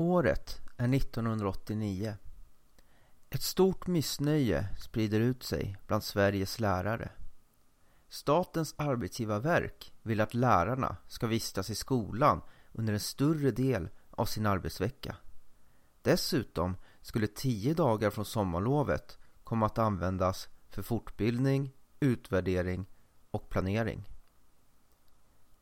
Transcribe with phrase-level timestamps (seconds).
[0.00, 2.16] Året är 1989.
[3.30, 7.10] Ett stort missnöje sprider ut sig bland Sveriges lärare.
[8.08, 12.40] Statens arbetsgivarverk vill att lärarna ska vistas i skolan
[12.72, 15.16] under en större del av sin arbetsvecka.
[16.02, 22.86] Dessutom skulle tio dagar från sommarlovet komma att användas för fortbildning, utvärdering
[23.30, 24.08] och planering.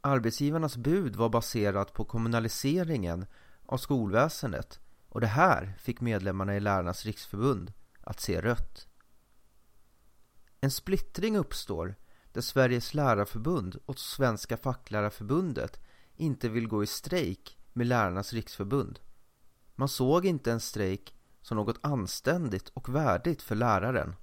[0.00, 3.26] Arbetsgivarnas bud var baserat på kommunaliseringen
[3.68, 8.88] av skolväsendet och det här fick medlemmarna i Lärarnas riksförbund att se rött.
[10.60, 11.94] En splittring uppstår
[12.32, 15.80] där Sveriges lärarförbund och Svenska facklärarförbundet
[16.14, 19.00] inte vill gå i strejk med Lärarnas riksförbund.
[19.74, 24.16] Man såg inte en strejk som något anständigt och värdigt för läraren.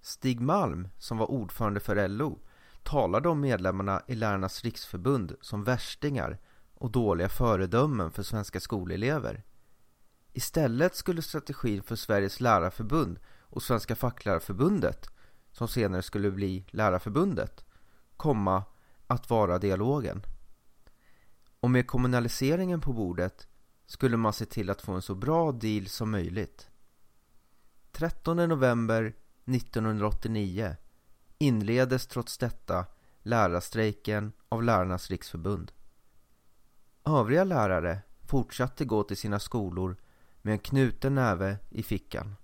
[0.00, 2.38] Stig Malm, som var ordförande för LO,
[2.82, 6.38] talade om medlemmarna i Lärarnas riksförbund som värstingar
[6.80, 9.42] och dåliga föredömen för svenska skolelever.
[10.32, 15.06] Istället skulle strategin för Sveriges lärarförbund och Svenska facklärarförbundet,
[15.52, 17.64] som senare skulle bli Lärarförbundet,
[18.16, 18.64] komma
[19.06, 20.22] att vara dialogen.
[21.60, 23.48] Och med kommunaliseringen på bordet
[23.86, 26.68] skulle man se till att få en så bra deal som möjligt.
[27.92, 30.76] 13 november 1989
[31.38, 32.86] inleddes trots detta
[33.22, 35.72] lärarstrejken av Lärarnas riksförbund.
[37.18, 39.96] Övriga lärare fortsatte gå till sina skolor
[40.42, 42.36] med en knuten näve i fickan.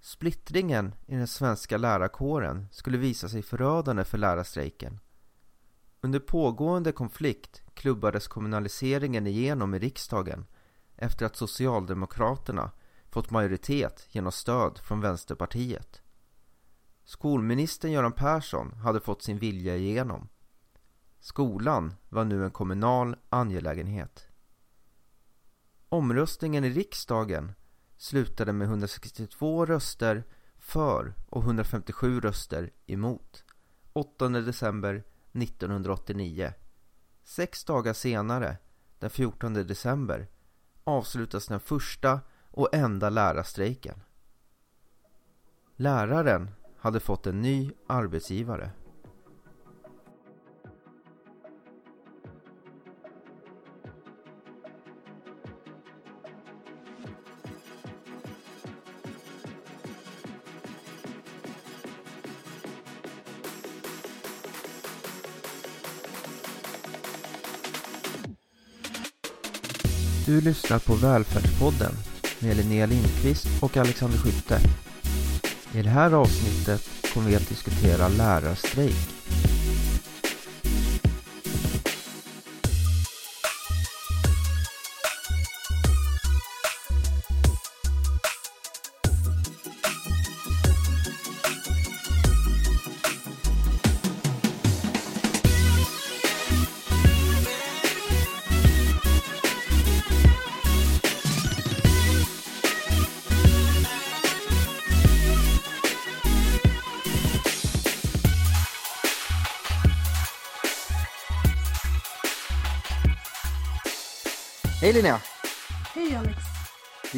[0.00, 5.00] Splittringen i den svenska lärarkåren skulle visa sig förödande för lärarstrejken.
[6.00, 10.46] Under pågående konflikt klubbades kommunaliseringen igenom i riksdagen
[10.96, 12.70] efter att Socialdemokraterna
[13.10, 16.02] fått majoritet genom stöd från Vänsterpartiet.
[17.04, 20.28] Skolministern Göran Persson hade fått sin vilja igenom.
[21.28, 24.28] Skolan var nu en kommunal angelägenhet.
[25.88, 27.52] Omröstningen i riksdagen
[27.96, 30.24] slutade med 162 röster
[30.58, 33.44] för och 157 röster emot.
[33.92, 36.52] 8 december 1989.
[37.24, 38.56] Sex dagar senare,
[38.98, 40.28] den 14 december,
[40.84, 42.20] avslutas den första
[42.50, 44.00] och enda lärarstrejken.
[45.76, 48.70] Läraren hade fått en ny arbetsgivare.
[70.28, 71.92] Du lyssnar på Välfärdspodden
[72.38, 74.58] med Linnea Lindqvist och Alexander Skytte.
[75.74, 79.17] I det här avsnittet kommer vi att diskutera lärarstrejk.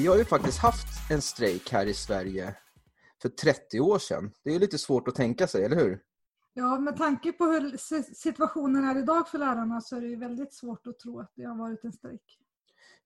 [0.01, 2.57] Vi har ju faktiskt haft en strejk här i Sverige
[3.23, 4.33] för 30 år sedan.
[4.45, 6.01] Det är lite svårt att tänka sig, eller hur?
[6.55, 7.77] Ja, med tanke på hur
[8.15, 11.59] situationen är idag för lärarna så är det väldigt svårt att tro att det har
[11.59, 12.39] varit en strejk.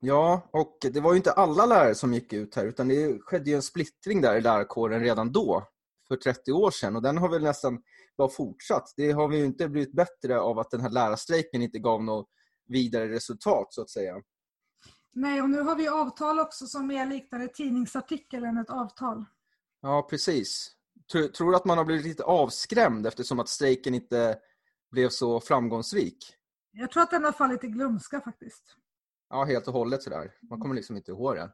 [0.00, 3.50] Ja, och det var ju inte alla lärare som gick ut här utan det skedde
[3.50, 5.68] ju en splittring där i lärarkåren redan då,
[6.08, 6.96] för 30 år sedan.
[6.96, 7.82] Och den har väl nästan
[8.16, 8.94] bara fortsatt.
[8.96, 12.28] Det har vi ju inte blivit bättre av att den här lärarstrejken inte gav något
[12.66, 14.14] vidare resultat så att säga.
[15.16, 19.24] Nej, och nu har vi avtal också som är liknande tidningsartikel än ett avtal.
[19.80, 20.70] Ja, precis.
[21.12, 24.38] Tror, tror du att man har blivit lite avskrämd eftersom att strejken inte
[24.90, 26.36] blev så framgångsrik?
[26.72, 28.76] Jag tror att den har fallit i glömska faktiskt.
[29.30, 30.32] Ja, helt och hållet sådär.
[30.42, 31.50] Man kommer liksom inte ihåg det.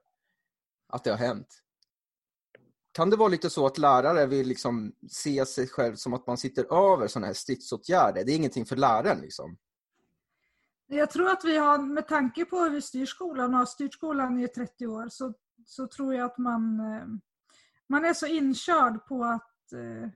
[0.89, 1.63] Att det har hänt.
[2.93, 6.39] Kan det vara lite så att lärare vill liksom se sig själv som att man
[6.39, 8.25] sitter över sådana här stridsåtgärder?
[8.25, 9.59] Det är ingenting för läraren liksom.
[10.93, 13.95] Jag tror att vi har, med tanke på hur vi styr skolan och har styrt
[13.95, 15.35] skolan i 30 år, så,
[15.67, 17.07] så tror jag att man, eh,
[17.87, 20.11] man är så inkörd på att eh,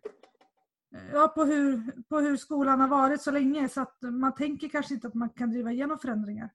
[1.12, 4.94] Ja, på hur, på hur skolan har varit så länge så att man tänker kanske
[4.94, 6.50] inte att man kan driva igenom förändringar.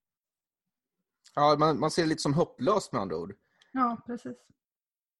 [1.35, 3.33] Ja, man, man ser det lite som hopplöst med andra ord.
[3.71, 4.37] Ja, precis.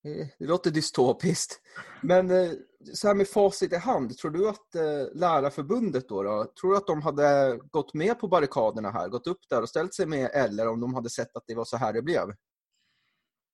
[0.04, 1.62] Det, låter dystopiskt.
[2.02, 2.52] Men eh,
[2.94, 6.78] så här med facit i hand, tror du att eh, Lärarförbundet då, då, tror du
[6.78, 10.30] att de hade gått med på barrikaderna här, gått upp där och ställt sig med
[10.34, 12.36] eller om de hade sett att det var så här det blev?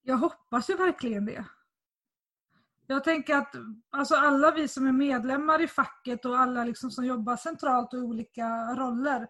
[0.02, 1.44] Jag hoppas ju verkligen det.
[2.86, 3.54] Jag tänker att
[3.90, 7.98] alltså alla vi som är medlemmar i facket och alla liksom som jobbar centralt och
[7.98, 9.26] i olika roller.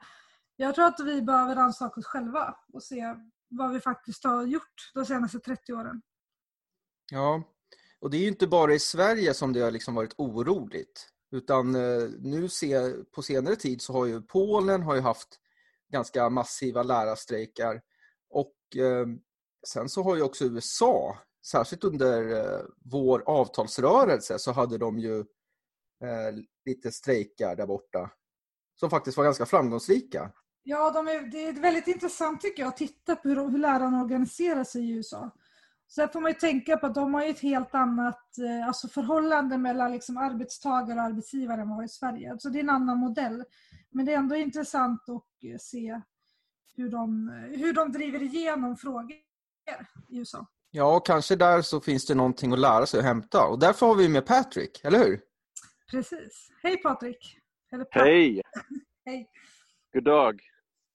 [0.56, 3.14] Jag tror att vi behöver rannsaka oss själva och se
[3.48, 6.02] vad vi faktiskt har gjort de senaste 30 åren.
[7.12, 7.42] Ja,
[8.06, 11.08] och det är ju inte bara i Sverige som det har liksom varit oroligt.
[11.32, 15.28] Utan eh, nu se, på senare tid så har ju Polen har ju haft
[15.92, 17.82] ganska massiva lärarstrejkar.
[18.30, 19.06] Och eh,
[19.68, 25.18] sen så har ju också USA, särskilt under eh, vår avtalsrörelse så hade de ju
[26.04, 26.34] eh,
[26.66, 28.10] lite strejkar där borta.
[28.80, 30.32] Som faktiskt var ganska framgångsrika.
[30.62, 34.02] Ja, de är, det är väldigt intressant tycker jag att titta på hur, hur lärarna
[34.02, 35.30] organiserar sig i USA.
[35.88, 39.58] Sen får man ju tänka på att de har ett helt annat eh, alltså förhållande
[39.58, 42.32] mellan liksom arbetstagare och arbetsgivare än vad vi har i Sverige.
[42.32, 43.44] Alltså det är en annan modell.
[43.90, 46.00] Men det är ändå intressant att eh, se
[46.76, 49.12] hur de, hur de driver igenom frågor
[50.08, 50.46] i USA.
[50.70, 53.46] Ja, och kanske där så finns det någonting att lära sig och hämta.
[53.46, 55.20] Och därför har vi med Patrick, eller hur?
[55.90, 56.48] Precis.
[56.62, 57.38] Hej Patrik!
[57.90, 58.42] Hej!
[59.04, 59.30] Hej!
[59.92, 60.40] God dag!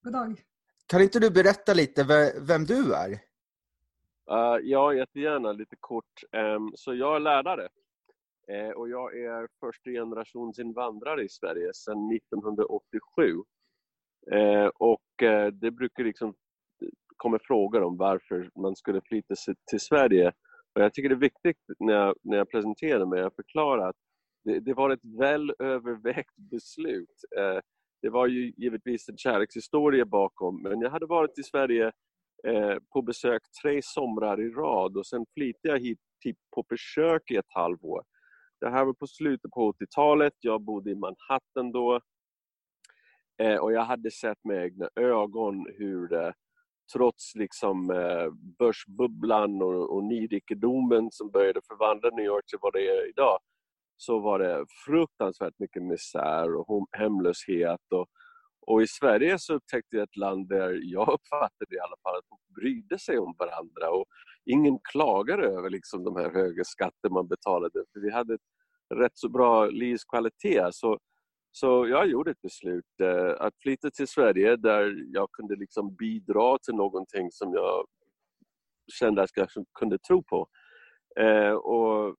[0.04, 0.42] God dag!
[0.88, 2.04] Kan inte du berätta lite
[2.42, 3.31] vem du är?
[4.30, 6.24] Uh, ja, jättegärna lite kort.
[6.32, 7.70] Um, så jag är lärare
[8.52, 13.44] uh, och jag är första generations invandrare i Sverige sedan 1987.
[14.32, 15.02] Uh, eh, och
[15.54, 16.34] det brukar liksom
[17.18, 20.32] komma frågor om varför man skulle flytta sig till Sverige.
[20.76, 23.96] Och jag tycker det är viktigt när jag, när jag presenterar mig att förklara att
[24.44, 27.16] det, det var ett väl övervägt beslut.
[28.02, 31.92] det var ju givetvis en kärlekshistoria bakom men jag hade varit i Sverige
[32.44, 37.32] Eh, på besök tre somrar i rad och sen flyttade jag hit typ på besök
[37.32, 38.04] i ett halvår.
[38.60, 42.00] Det här var på slutet på 80-talet, jag bodde i Manhattan då.
[43.42, 46.32] Eh, och jag hade sett med egna ögon hur eh,
[46.94, 52.88] trots liksom eh, börsbubblan och, och nyrikedomen som började förvandla New York till vad det
[52.88, 53.40] är idag,
[53.98, 58.08] så var det fruktansvärt mycket misär och hemlöshet och
[58.68, 62.28] och i Sverige så upptäckte jag ett land där jag uppfattade i alla fall att
[62.30, 64.06] folk brydde sig om varandra och
[64.46, 67.84] ingen klagade över liksom de här höga skatter man betalade.
[67.94, 68.42] För vi hade ett
[68.96, 70.76] rätt så bra livskvalitet.
[70.76, 71.00] Så,
[71.52, 76.58] så jag gjorde ett beslut eh, att flytta till Sverige där jag kunde liksom bidra
[76.58, 77.86] till någonting som jag
[78.94, 79.48] kände att jag
[79.80, 80.48] kunde tro på.
[81.20, 82.16] Eh, och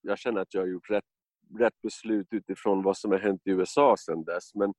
[0.00, 1.04] jag känner att jag har gjort rätt,
[1.58, 4.54] rätt beslut utifrån vad som har hänt i USA sedan dess.
[4.54, 4.74] Men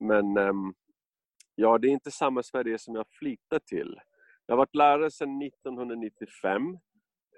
[0.00, 0.74] men um,
[1.54, 4.00] ja, det är inte samma Sverige som jag flyttat till.
[4.46, 6.78] Jag har varit lärare sedan 1995.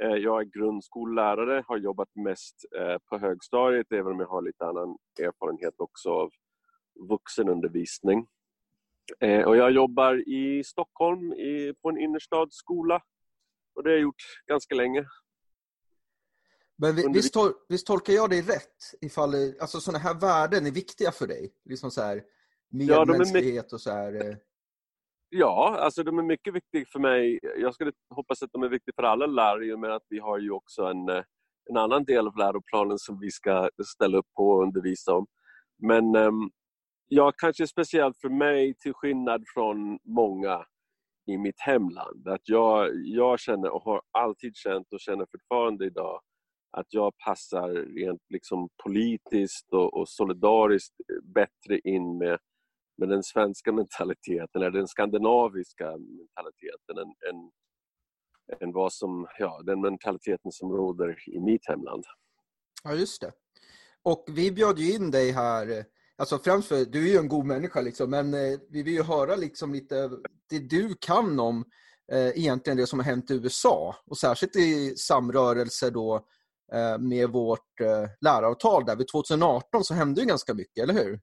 [0.00, 4.66] Eh, jag är grundskollärare, har jobbat mest eh, på högstadiet även om jag har lite
[4.66, 6.30] annan erfarenhet också av
[7.08, 8.26] vuxenundervisning.
[9.20, 11.34] Eh, och jag jobbar i Stockholm
[11.82, 13.02] på en innerstadsskola
[13.74, 15.06] och det har jag gjort ganska länge.
[16.76, 17.36] Men visst,
[17.68, 21.52] visst tolkar jag dig rätt ifall alltså, sådana här värden är viktiga för dig?
[21.64, 22.22] Liksom så här,
[22.70, 24.30] medmänsklighet ja, och så här.
[24.30, 24.36] Eh.
[25.30, 27.38] Ja, alltså de är mycket viktiga för mig.
[27.58, 30.18] Jag skulle hoppas att de är viktiga för alla lärare i och med att vi
[30.18, 31.22] har ju också en, eh,
[31.70, 35.26] en annan del av läroplanen som vi ska ställa upp på och undervisa om.
[35.82, 36.50] Men um,
[37.08, 40.64] ja, kanske speciellt för mig till skillnad från många
[41.26, 42.28] i mitt hemland.
[42.28, 46.20] Att jag, jag känner och har alltid känt och känner fortfarande idag
[46.70, 50.94] att jag passar rent liksom politiskt och, och solidariskt
[51.34, 52.38] bättre in med
[52.98, 57.50] med den svenska mentaliteten, eller den skandinaviska mentaliteten än, än,
[58.60, 62.04] än vad som, ja, den mentaliteten som råder i mitt hemland.
[62.84, 63.32] Ja, just det.
[64.02, 65.84] Och vi bjöd ju in dig här,
[66.16, 69.02] alltså främst för, du är ju en god människa liksom, men eh, vi vill ju
[69.02, 70.10] höra liksom lite
[70.50, 71.64] det du kan om
[72.12, 76.26] eh, egentligen det som har hänt i USA och särskilt i samrörelse då
[76.72, 81.20] eh, med vårt eh, läraravtal där vid 2018 så hände ju ganska mycket, eller hur?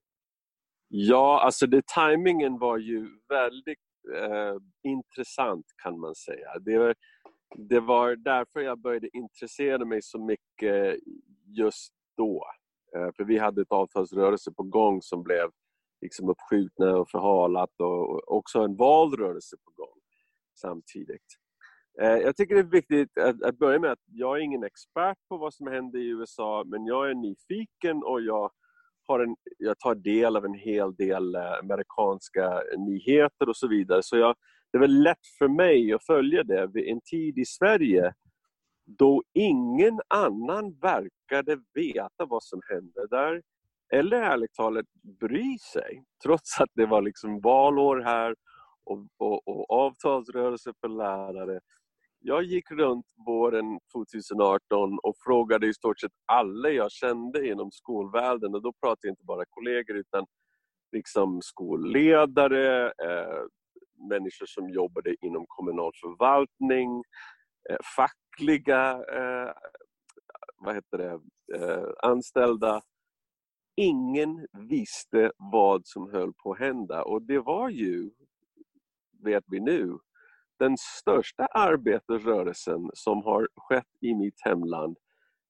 [0.88, 3.80] Ja, alltså det, timingen var ju väldigt
[4.16, 6.60] eh, intressant kan man säga.
[6.60, 6.96] Det var,
[7.56, 11.00] det var därför jag började intressera mig så mycket
[11.46, 12.46] just då.
[12.96, 15.50] Eh, för vi hade ett avtalsrörelse på gång som blev
[16.02, 20.00] liksom uppskjutna och förhalat och också en valrörelse på gång
[20.56, 21.26] samtidigt.
[22.02, 25.18] Eh, jag tycker det är viktigt att, att börja med att jag är ingen expert
[25.30, 28.52] på vad som händer i USA men jag är nyfiken och jag
[29.08, 34.04] har en, jag tar del av en hel del eh, amerikanska nyheter och så vidare.
[34.04, 34.36] Så jag,
[34.72, 36.68] det är väl lätt för mig att följa det.
[36.74, 38.14] Vid en tid i Sverige
[38.86, 43.42] då ingen annan verkade veta vad som hände där
[43.94, 44.86] eller ärligt talat
[45.20, 48.36] bry sig trots att det var liksom valår här
[48.84, 51.60] och, och, och avtalsrörelse för lärare.
[52.28, 58.56] Jag gick runt våren 2018 och frågade i stort sett alla jag kände inom skolvärlden
[58.56, 60.26] och då pratade jag inte bara kollegor utan
[60.92, 63.44] liksom skolledare, eh,
[64.10, 67.04] människor som jobbade inom kommunal förvaltning,
[67.70, 69.54] eh, fackliga eh,
[70.58, 71.20] vad heter det,
[71.56, 72.82] eh, anställda.
[73.76, 78.12] Ingen visste vad som höll på att hända och det var ju,
[79.24, 79.98] vet vi nu,
[80.60, 84.98] den största arbetarrörelsen som har skett i mitt hemland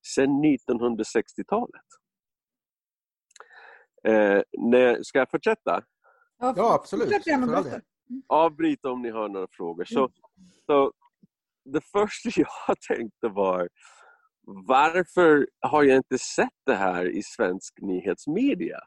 [0.08, 1.86] sedan 1960-talet.
[4.08, 5.84] Eh, när, ska jag fortsätta?
[6.38, 7.06] Ja, absolut.
[7.06, 7.82] Fortsätt gärna del.
[8.28, 9.86] Avbryt om ni har några frågor.
[9.86, 10.10] Så,
[10.66, 10.94] så
[11.66, 12.30] det första
[12.68, 13.70] jag tänkte var
[14.48, 18.80] varför har jag inte sett det här i svensk nyhetsmedia?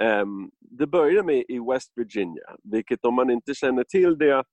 [0.00, 4.44] Ehm, det började med i West Virginia, vilket om man inte känner till det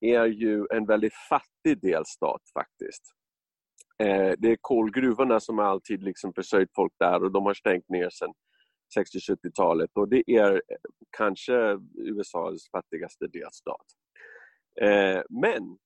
[0.00, 3.02] är ju en väldigt fattig delstat faktiskt.
[4.02, 8.10] Eh, det är kolgruvorna som alltid liksom försörjt folk där och de har stängt ner
[8.10, 8.32] sedan
[8.98, 10.76] 60-70-talet och det är eh,
[11.16, 13.86] kanske USAs fattigaste delstat.
[14.80, 15.78] Eh, men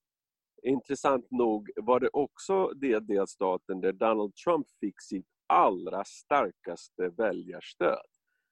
[0.62, 8.06] intressant nog var det också den delstaten där Donald Trump fick sitt allra starkaste väljarstöd.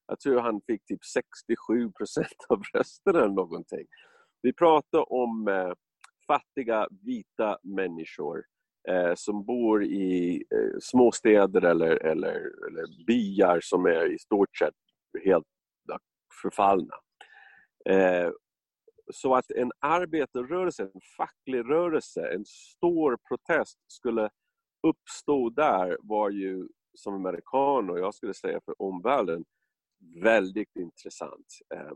[0.06, 3.86] Jag tror han fick typ 67 procent av rösterna eller någonting.
[4.42, 5.72] Vi pratar om eh,
[6.26, 8.44] fattiga vita människor
[8.88, 14.74] eh, som bor i eh, småstäder eller, eller, eller byar som är i stort sett
[15.24, 15.46] helt
[16.42, 16.94] förfallna.
[17.90, 18.30] Eh,
[19.12, 24.30] så att en arbetarrörelse, en facklig rörelse, en stor protest skulle
[24.86, 29.44] uppstå där var ju som amerikan och jag skulle säga för omvärlden
[30.22, 31.46] väldigt intressant.
[31.74, 31.92] Eh,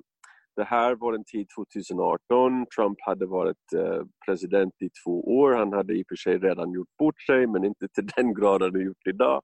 [0.57, 2.67] det här var en tid 2018.
[2.77, 5.53] Trump hade varit eh, president i två år.
[5.53, 8.63] Han hade i och för sig redan gjort bort sig men inte till den grad
[8.63, 9.43] han gjort idag.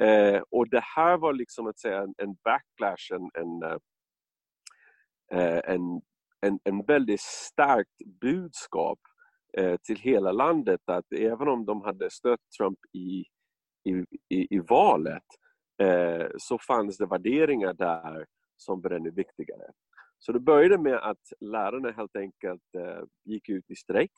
[0.00, 3.78] Eh, och det här var liksom att säga en, en backlash, en, en, eh,
[5.40, 6.00] eh, en,
[6.46, 8.98] en, en väldigt starkt budskap
[9.58, 13.24] eh, till hela landet att även om de hade stött Trump i,
[13.90, 15.22] i, i, i valet
[15.82, 19.70] eh, så fanns det värderingar där som var ännu viktigare.
[20.24, 24.12] Så det började med att lärarna helt enkelt eh, gick ut i strejk.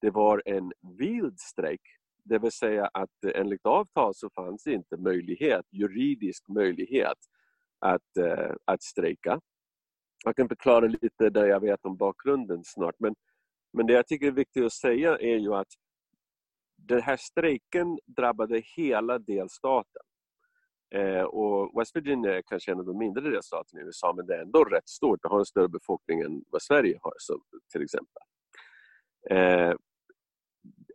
[0.00, 1.80] Det var en vild strejk,
[2.24, 7.18] det vill säga att enligt avtal så fanns det inte möjlighet, juridisk möjlighet
[7.78, 9.40] att, eh, att strejka.
[10.24, 13.14] Jag kan förklara lite där jag vet om bakgrunden snart men,
[13.72, 15.72] men det jag tycker är viktigt att säga är ju att
[16.76, 20.02] den här strejken drabbade hela delstaten.
[20.94, 24.36] Eh, och West Virginia är kanske en av de mindre delstaterna i USA men det
[24.36, 25.22] är ändå rätt stort.
[25.22, 27.42] Det har en större befolkning än vad Sverige har så,
[27.72, 28.22] till exempel.
[29.30, 29.74] Eh,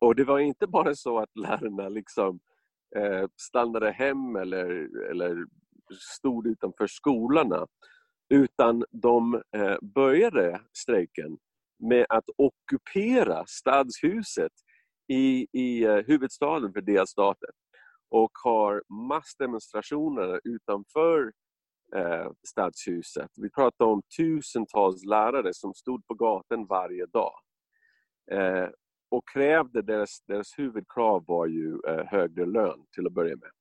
[0.02, 2.40] och det var inte bara så att lärarna liksom
[2.96, 5.46] eh, stannade hem eller, eller
[6.00, 7.68] stod utanför skolorna
[8.30, 11.38] utan de eh, började strejken
[11.80, 14.52] med att ockupera stadshuset
[15.08, 17.50] i, i eh, huvudstaden för delstaten
[18.14, 21.32] och har massdemonstrationer utanför
[21.96, 23.30] eh, stadshuset.
[23.36, 27.34] Vi pratar om tusentals lärare som stod på gatan varje dag.
[28.32, 28.70] Eh,
[29.12, 33.52] och krävde, deras, deras huvudkrav var ju eh, högre lön till att börja med.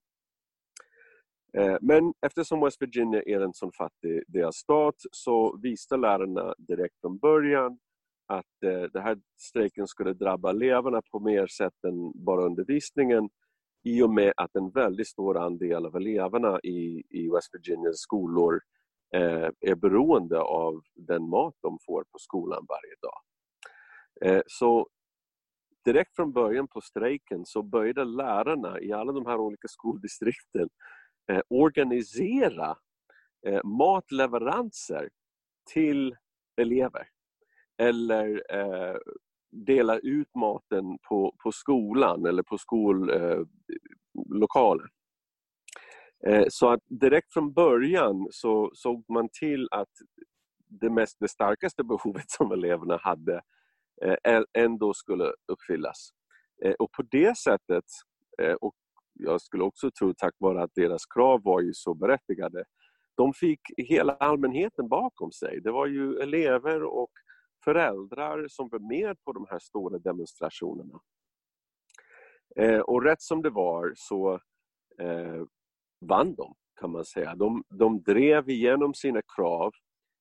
[1.58, 7.18] Eh, men eftersom West Virginia är en sån fattig delstat så visste lärarna direkt från
[7.18, 7.78] början
[8.26, 13.28] att eh, den här strejken skulle drabba eleverna på mer sätt än bara undervisningen
[13.82, 18.60] i och med att en väldigt stor andel av eleverna i, i West Virginias skolor
[19.14, 23.20] eh, är beroende av den mat de får på skolan varje dag.
[24.24, 24.88] Eh, så
[25.84, 30.68] direkt från början på strejken så började lärarna i alla de här olika skoldistrikten
[31.32, 32.76] eh, organisera
[33.46, 35.08] eh, matleveranser
[35.72, 36.16] till
[36.56, 37.08] elever
[37.78, 38.96] eller eh,
[39.52, 43.48] dela ut maten på, på skolan eller på skollokalen.
[46.26, 49.90] Eh, eh, så att direkt från början så såg man till att
[50.80, 53.40] det, mest, det starkaste behovet som eleverna hade
[54.04, 56.10] eh, ändå skulle uppfyllas.
[56.64, 57.84] Eh, och på det sättet,
[58.42, 58.74] eh, och
[59.14, 62.64] jag skulle också tro tack vare att deras krav var ju så berättigade,
[63.14, 65.60] de fick hela allmänheten bakom sig.
[65.60, 67.10] Det var ju elever och
[67.64, 71.00] föräldrar som var med på de här stora demonstrationerna.
[72.56, 74.34] Eh, och rätt som det var så
[74.98, 75.42] eh,
[76.00, 77.34] vann de, kan man säga.
[77.34, 79.72] De, de drev igenom sina krav.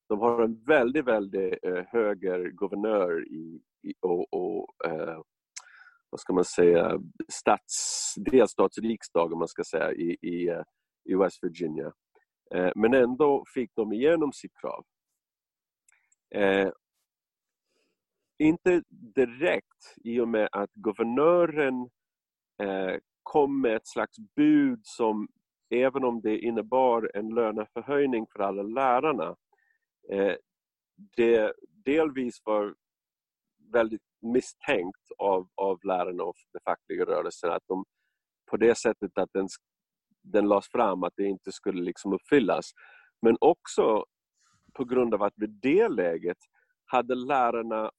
[0.08, 5.20] De har en väldigt, väldigt eh, höger guvernör i, i och, och eh,
[6.10, 10.62] vad ska man säga, stats, delstatsriksdag, om man ska säga, i, i, eh,
[11.04, 11.92] i West Virginia.
[12.54, 14.84] Eh, men ändå fick de igenom sitt krav.
[16.34, 16.70] Eh,
[18.42, 21.90] inte direkt i och med att guvernören
[22.62, 25.28] eh, kom med ett slags bud som,
[25.70, 29.36] även om det innebar en löneförhöjning för alla lärarna,
[30.12, 30.34] eh,
[31.16, 31.52] det
[31.84, 32.74] delvis var
[33.72, 37.84] väldigt misstänkt av, av lärarna och den fackliga rörelsen att de
[38.50, 39.48] på det sättet att den,
[40.22, 42.70] den lades fram att det inte skulle liksom uppfyllas.
[43.20, 44.04] Men också
[44.74, 46.38] på grund av att vid det läget
[46.84, 47.90] hade lärarna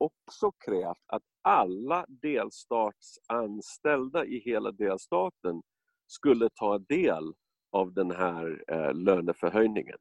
[0.00, 5.62] också krävt att alla delstatsanställda i hela delstaten
[6.06, 7.34] skulle ta del
[7.72, 9.98] av den här eh, löneförhöjningen.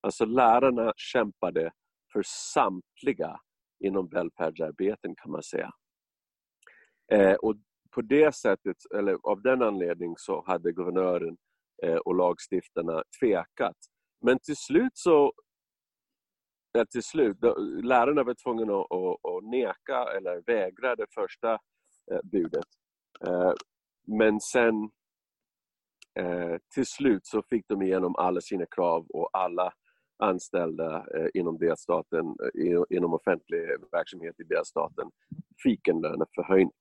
[0.00, 1.72] Alltså lärarna kämpade
[2.12, 3.40] för samtliga
[3.84, 5.72] inom välfärdsarbeten kan man säga.
[7.12, 7.54] Eh, och
[7.90, 11.36] på det sättet, eller av den anledningen så hade guvernören
[11.82, 13.76] eh, och lagstiftarna tvekat.
[14.20, 15.32] Men till slut så
[16.72, 17.36] där till slut,
[17.82, 21.52] lärarna var tvungna att, att, att neka eller vägra det första
[22.10, 22.66] eh, budet.
[23.26, 23.52] Eh,
[24.06, 24.90] men sen
[26.18, 29.72] eh, till slut så fick de igenom alla sina krav och alla
[30.22, 32.36] anställda inom delstaten,
[32.90, 33.60] inom offentlig
[33.92, 35.10] verksamhet i delstaten
[35.62, 36.72] fick en löneförhöjning.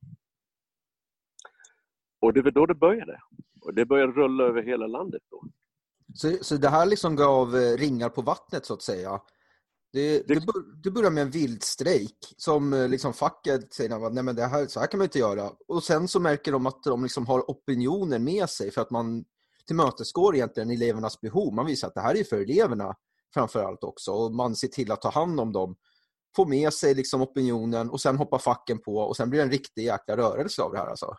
[2.19, 3.19] Och det var då det började.
[3.61, 5.43] Och det började rulla över hela landet då.
[6.13, 9.21] Så, så det här liksom gav ringar på vattnet så att säga?
[9.93, 10.39] Det, det,
[10.83, 14.65] det börjar med en vild strejk som eh, liksom facket säger nej men det här,
[14.65, 15.51] så här kan man inte göra.
[15.67, 19.25] Och sen så märker de att de liksom har opinionen med sig för att man
[19.67, 21.53] tillmötesgår egentligen elevernas behov.
[21.53, 22.95] Man visar att det här är för eleverna
[23.33, 25.75] framför allt också och man ser till att ta hand om dem.
[26.35, 29.51] Får med sig liksom opinionen och sen hoppar facken på och sen blir det en
[29.51, 31.15] riktig jäkla rörelse av det här alltså.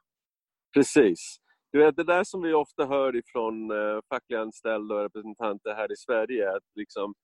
[0.75, 1.37] Precis.
[1.73, 5.93] Du vet, det där som vi ofta hör ifrån eh, fackliga anställda och representanter här
[5.93, 7.15] i Sverige, att liksom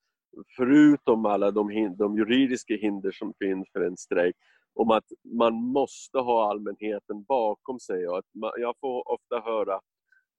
[0.57, 4.37] förutom alla de, de juridiska hinder som finns för en strejk,
[4.75, 5.05] om att
[5.39, 8.09] man måste ha allmänheten bakom sig.
[8.09, 9.81] Och att man, jag får ofta höra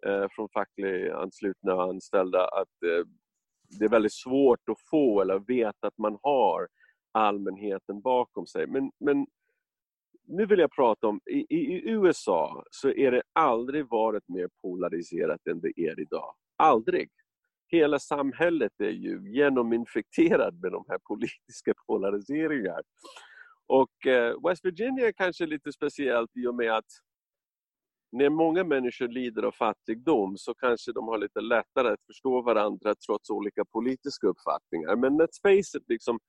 [0.06, 3.08] eh, från fackligt anslutna anställda att eh,
[3.80, 6.68] det är väldigt svårt att få eller veta att man har
[7.12, 8.68] allmänheten bakom sig.
[8.68, 9.28] Men, men
[10.28, 15.48] nu vill jag prata om, i, i USA så är det aldrig varit mer polariserat
[15.48, 16.36] än det är idag.
[16.58, 17.10] Aldrig
[17.68, 22.82] hela samhället är ju genominfekterat med de här politiska polariseringarna.
[23.68, 26.86] Och eh, West Virginia är kanske lite speciellt i och med att
[28.12, 32.96] när många människor lider av fattigdom så kanske de har lite lättare att förstå varandra
[33.08, 34.96] trots olika politiska uppfattningar.
[34.96, 36.20] Men let's face it, liksom,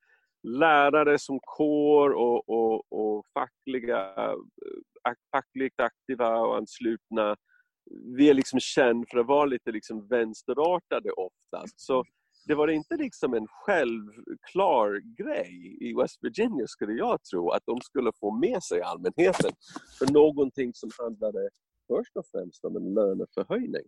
[0.43, 4.13] lärare som kår och, och, och fackliga,
[5.07, 7.35] eh, fackligt aktiva och anslutna
[7.89, 11.79] vi är liksom känd för att vara lite liksom vänsterartade oftast.
[11.79, 12.03] Så
[12.47, 17.81] det var inte liksom en självklar grej i West Virginia skulle jag tro att de
[17.81, 19.51] skulle få med sig allmänheten
[19.99, 21.49] för någonting som handlade
[21.87, 23.85] först och främst om en löneförhöjning.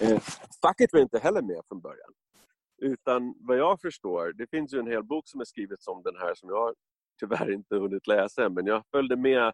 [0.00, 0.20] Eh,
[0.62, 2.12] facket var inte heller med från början.
[2.82, 6.16] Utan vad jag förstår, det finns ju en hel bok som är skriven om den
[6.16, 6.74] här som jag
[7.20, 9.52] tyvärr inte hunnit läsa men jag följde med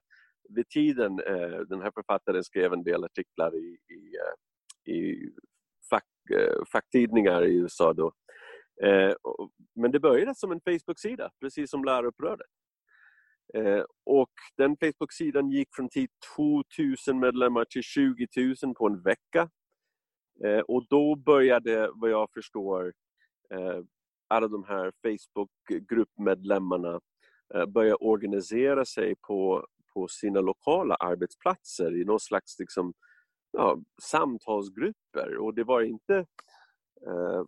[0.49, 5.31] vid tiden, eh, den här författaren skrev en del artiklar i, i, eh, i
[5.91, 8.13] fack, eh, facktidningar i USA då.
[9.75, 12.47] Men det började som en Facebook-sida, precis som Lärarupproret.
[14.05, 18.27] Och den Facebook-sidan gick från typ 2000 medlemmar till 20
[18.63, 19.51] 000 på en vecka.
[20.69, 22.93] Och då började, vad jag förstår,
[24.29, 27.01] alla de här Facebook-gruppmedlemmarna
[27.69, 32.93] börja organisera sig på på sina lokala arbetsplatser i någon slags liksom,
[33.51, 35.37] ja, samtalsgrupper.
[35.37, 36.17] Och det var inte
[37.07, 37.45] eh,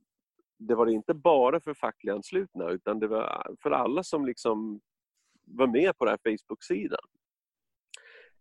[0.69, 4.81] det var inte bara för fackligt anslutna utan det var för alla som liksom
[5.47, 7.05] var med på den här Facebook-sidan.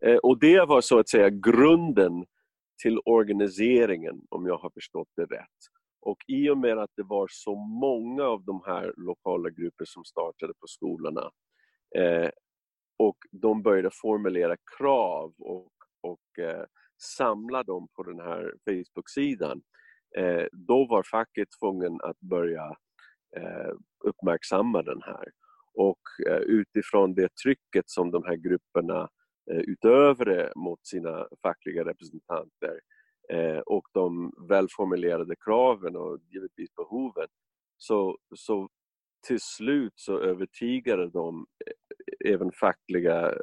[0.05, 2.25] Eh, och det var så att säga grunden
[2.81, 5.59] till organiseringen om jag har förstått det rätt.
[6.01, 10.03] Och i och med att det var så många av de här lokala grupper som
[10.03, 11.31] startade på skolorna
[11.97, 12.29] eh,
[13.07, 16.65] och de började formulera krav och, och eh,
[17.17, 19.61] samla dem på den här Facebook-sidan.
[20.17, 22.65] Eh, då var facket tvungen att börja
[23.37, 25.25] eh, uppmärksamma den här.
[25.73, 29.09] Och eh, utifrån det trycket som de här grupperna
[29.51, 32.79] eh, utövade mot sina fackliga representanter
[33.29, 37.27] eh, och de välformulerade kraven och givetvis behoven
[37.77, 38.69] så, så
[39.27, 41.73] till slut så övertygade de eh,
[42.25, 43.33] även fackliga,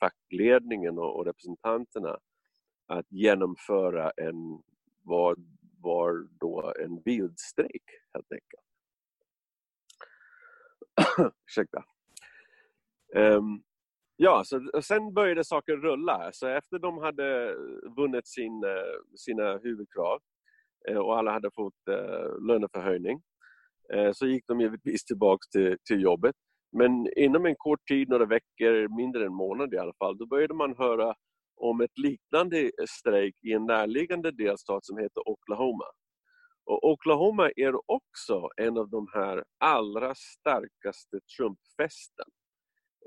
[0.00, 2.18] fackledningen och representanterna
[2.86, 4.62] att genomföra en,
[5.02, 5.38] vad
[5.82, 8.62] var då en bildstrejk helt enkelt.
[11.46, 11.84] Ursäkta.
[13.14, 13.62] Um,
[14.16, 16.30] ja, så sen började saker rulla.
[16.32, 17.54] Så efter de hade
[17.96, 20.20] vunnit sin, eh, sina huvudkrav
[20.88, 23.22] eh, och alla hade fått uh, löneförhöjning
[24.12, 26.36] så gick de givetvis tillbaks till, till jobbet.
[26.72, 30.26] Men inom en kort tid, några veckor, mindre än en månad i alla fall, då
[30.26, 31.14] började man höra
[31.56, 35.84] om ett liknande strejk i en närliggande delstat som heter Oklahoma.
[36.64, 42.26] Och Oklahoma är också en av de här allra starkaste Trumpfästen.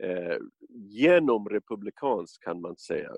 [0.03, 0.37] Eh,
[0.69, 3.09] genom republikansk kan man säga.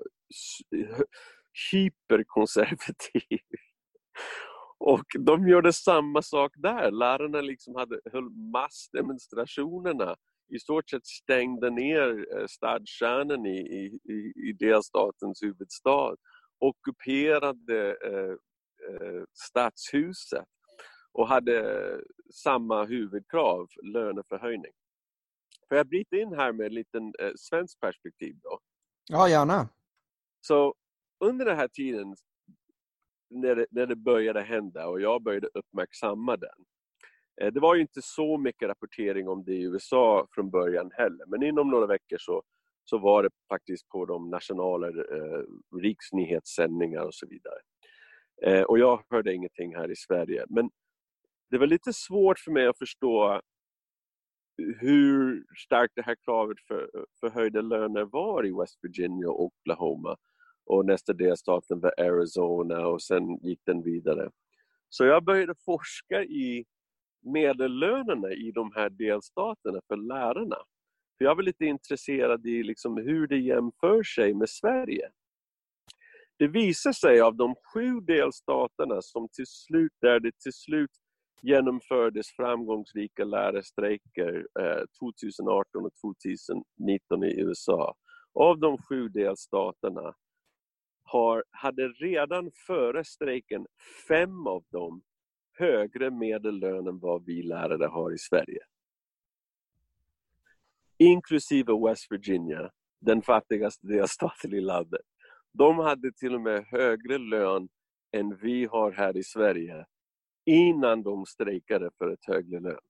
[1.72, 3.40] Hyperkonservativ.
[4.78, 6.90] Och de gjorde samma sak där.
[6.90, 10.16] Lärarna liksom hade, höll massdemonstrationerna
[10.48, 13.58] i stort sett stängde ner eh, stadskärnan i,
[14.04, 16.16] i, i delstatens huvudstad,
[16.58, 18.34] ockuperade eh,
[18.90, 20.44] eh, stadshuset
[21.12, 21.82] och hade
[22.34, 24.72] samma huvudkrav, löneförhöjning.
[25.68, 28.58] Får jag bryta in här med ett liten eh, svensk perspektiv då?
[29.10, 29.68] Ja, gärna.
[30.40, 30.74] Så
[31.20, 32.16] under den här tiden
[33.30, 36.64] när det, när det började hända och jag började uppmärksamma den
[37.40, 41.26] Eh, det var ju inte så mycket rapportering om det i USA från början heller,
[41.26, 42.42] men inom några veckor så,
[42.84, 45.42] så var det faktiskt på de nationella eh,
[45.82, 47.58] riksnyhetssändningar och så vidare.
[48.42, 50.44] Eh, och jag hörde ingenting här i Sverige.
[50.48, 50.70] Men
[51.50, 53.40] det var lite svårt för mig att förstå
[54.80, 60.16] hur starkt det här kravet för, för höjda löner var i West Virginia och Oklahoma
[60.66, 64.30] och nästa delstaten var Arizona och sen gick den vidare.
[64.88, 66.64] Så jag började forska i
[67.20, 70.56] medellönerna i de här delstaterna för lärarna.
[71.18, 75.10] För jag var lite intresserad i liksom hur det jämför sig med Sverige.
[76.38, 80.90] Det visar sig av de sju delstaterna som till slut, där det till slut
[81.42, 87.94] genomfördes framgångsrika lärarstrejker eh, 2018 och 2019 i USA.
[88.34, 90.14] Av de sju delstaterna
[91.02, 93.66] har, hade redan före strejken
[94.08, 95.02] fem av dem
[95.58, 98.60] högre medellön än vad vi lärare har i Sverige.
[100.98, 105.06] Inklusive West Virginia, den fattigaste delstaten i landet.
[105.52, 107.68] De hade till och med högre lön
[108.12, 109.86] än vi har här i Sverige
[110.44, 112.80] innan de strejkade för ett högre lön.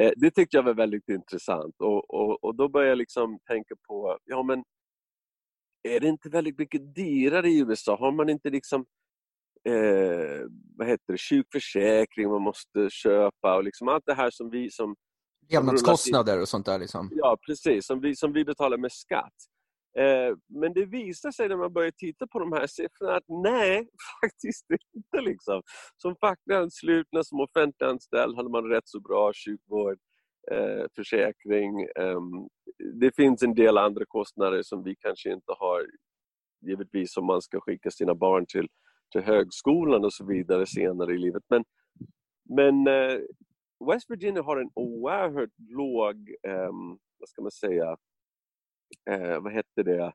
[0.00, 3.74] Eh, det tyckte jag var väldigt intressant och, och, och då började jag liksom tänka
[3.88, 4.64] på, ja men
[5.82, 7.96] är det inte väldigt mycket dyrare i USA?
[7.96, 8.86] Har man inte liksom
[9.68, 10.46] eh,
[10.76, 14.96] vad heter det, sjukförsäkring man måste köpa och liksom allt det här som vi som...
[15.50, 17.10] Levnadskostnader och sånt där liksom.
[17.12, 17.86] Ja, precis.
[17.86, 19.34] Som vi, som vi betalar med skatt.
[19.98, 23.88] Eh, men det visar sig när man börjar titta på de här siffrorna att nej,
[24.22, 25.20] faktiskt inte.
[25.20, 25.62] Liksom.
[25.96, 29.98] Som fackanslutna, som offentliganställd hade man rätt så bra sjukvård,
[30.52, 31.80] eh, försäkring.
[31.80, 32.20] Eh,
[33.00, 35.86] det finns en del andra kostnader som vi kanske inte har,
[36.66, 38.68] givetvis om man ska skicka sina barn till
[39.12, 41.42] till högskolan och så vidare senare i livet.
[41.48, 41.64] Men,
[42.48, 43.18] men eh,
[43.90, 46.72] West Virginia har en oerhört låg, eh,
[47.18, 47.96] vad ska man säga,
[49.10, 50.12] eh, vad heter det,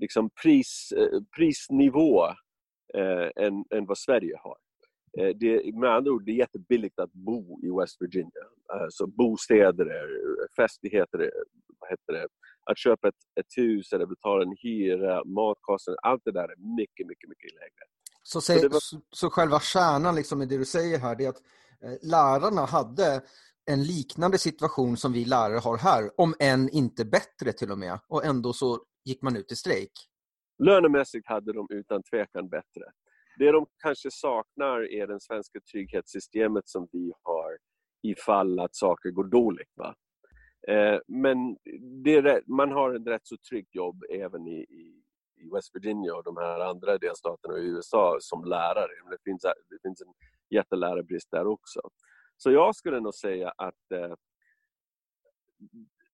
[0.00, 2.26] liksom pris, eh, prisnivå
[2.94, 4.56] eh, än, än vad Sverige har.
[5.18, 8.44] Eh, det, med andra ord, det är jättebilligt att bo i West Virginia.
[8.68, 10.08] Alltså bostäder,
[10.56, 11.30] fastigheter,
[11.78, 12.28] vad heter det,
[12.64, 17.06] att köpa ett, ett hus eller betala en hyra, matkostnader, allt det där är mycket,
[17.06, 17.95] mycket, mycket lägre.
[18.26, 18.80] Så, så, var...
[18.80, 21.42] så, så, själva kärnan liksom i det du säger här, det är att
[21.82, 23.22] eh, lärarna hade
[23.70, 27.98] en liknande situation som vi lärare har här, om än inte bättre till och med.
[28.08, 29.92] Och ändå så gick man ut i strejk.
[30.58, 32.84] Lönemässigt hade de utan tvekan bättre.
[33.38, 37.58] Det de kanske saknar är det svenska trygghetssystemet som vi har
[38.02, 39.72] ifall att saker går dåligt.
[39.76, 39.94] Va?
[40.68, 41.56] Eh, men
[42.46, 45.02] man har ett rätt så tryggt jobb även i, i,
[45.36, 49.10] i West Virginia och de här andra delstaterna i USA som lärare.
[49.10, 50.12] Det finns, det finns en
[50.50, 51.80] jättelärarbrist där också.
[52.36, 54.14] Så jag skulle nog säga att eh,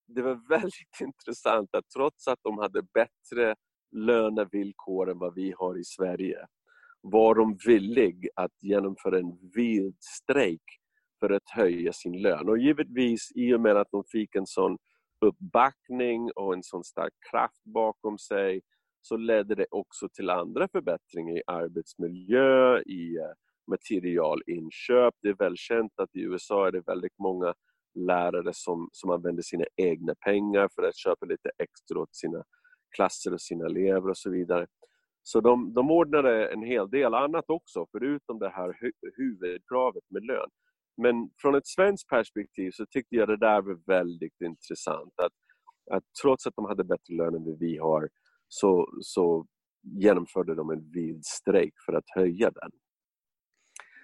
[0.07, 3.55] det var väldigt intressant att trots att de hade bättre
[3.93, 6.47] lönevillkor än vad vi har i Sverige
[7.01, 10.63] var de villiga att genomföra en vild strejk
[11.21, 12.49] för att höja sin lön.
[12.49, 14.79] Och givetvis i och med att de fick en sån
[15.21, 18.61] uppbackning och en sån stark kraft bakom sig
[19.03, 23.33] så ledde det också till andra förbättringar i arbetsmiljö, i eh,
[23.71, 25.15] materialinköp.
[25.23, 27.55] Det är välkänt att i USA är det väldigt många
[27.95, 32.45] lärare som, som använder sina egna pengar för att köpa lite extra åt sina
[32.97, 34.67] klasser och sina elever och så vidare.
[35.23, 40.25] Så de, de ordnade en hel del annat också, förutom det här hu huvudkravet med
[40.25, 40.51] lön.
[40.97, 45.13] Men från ett svenskt perspektiv så tyckte jag det där var väldigt intressant.
[45.17, 45.33] Att,
[45.91, 48.09] att trots att de hade bättre lön än vi har
[48.53, 49.47] så, så
[49.83, 52.71] genomförde de en vild strejk för att höja den.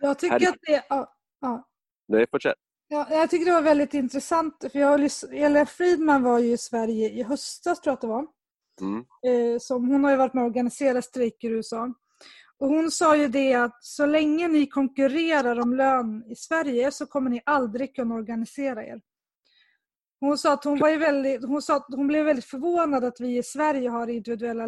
[0.00, 0.48] Jag tycker Här...
[0.48, 0.84] att det...
[0.88, 1.68] Ja, ja.
[2.08, 2.56] Nej, fortsätt.
[2.88, 4.64] Ja, jag tycker det var väldigt intressant.
[4.72, 8.26] För jag, Ella Friedman var ju i Sverige i höstas, tror jag att det var.
[8.80, 9.04] Mm.
[9.26, 11.94] Eh, som, hon har ju varit med och organiserat strejker i USA.
[12.58, 17.06] Och hon sa ju det att så länge ni konkurrerar om lön i Sverige så
[17.06, 19.00] kommer ni aldrig kunna organisera er.
[20.20, 23.38] Hon sa att hon, var väldigt, hon, sa att hon blev väldigt förvånad att vi
[23.38, 24.66] i Sverige har individuella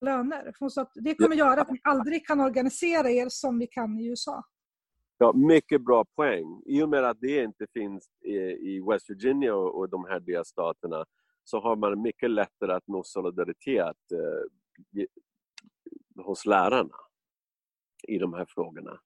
[0.00, 0.54] löner.
[0.58, 3.98] Hon sa att det kommer göra att ni aldrig kan organisera er som vi kan
[3.98, 4.44] i USA.
[5.18, 6.62] Ja, mycket bra poäng.
[6.66, 8.08] I och med att det inte finns
[8.60, 11.04] i West Virginia och de här delstaterna
[11.44, 15.04] så har man mycket lättare att nå solidaritet eh,
[16.24, 16.94] hos lärarna
[18.08, 19.00] i de här frågorna.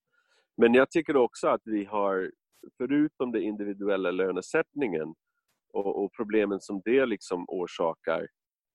[0.57, 2.33] Men jag tycker också att vi har,
[2.76, 5.14] förutom den individuella lönesättningen
[5.74, 8.28] och, och problemen som det liksom orsakar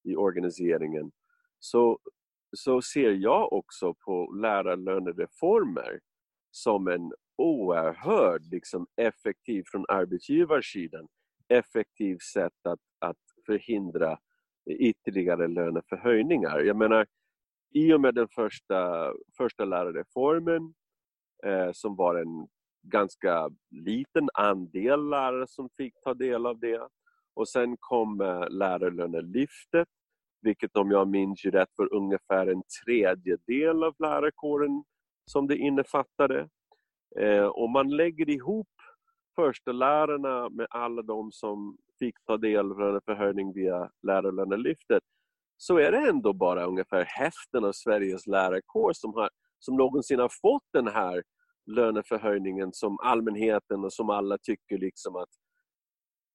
[0.04, 1.12] i organiseringen,
[1.60, 2.00] så,
[2.58, 6.00] så ser jag också på lärarlönereformer
[6.52, 11.08] som en oerhörd, liksom, effektiv från arbetsgivarsidan
[11.50, 14.18] effektiv sätt att, att förhindra
[14.70, 16.60] ytterligare löneförhöjningar.
[16.60, 17.08] Jag menar,
[17.74, 20.74] i och med den första, första lärarreformen
[21.46, 22.48] eh, som var en
[22.82, 26.88] ganska liten andel lärare som fick ta del av det.
[27.34, 29.88] Och sen kom eh, lärarlönelyftet,
[30.42, 34.84] vilket om jag minns rätt var ungefär en tredjedel av lärarkåren
[35.26, 36.50] som det innefattade.
[37.20, 38.68] Eh, om man lägger ihop
[39.36, 45.04] första lärarna med alla de som fick ta del av löneförhöjning via lärarlönelyftet
[45.58, 50.32] så är det ändå bara ungefär hälften av Sveriges lärarkår som, har, som någonsin har
[50.42, 51.24] fått den här
[51.70, 55.30] löneförhöjningen som allmänheten och som alla tycker liksom att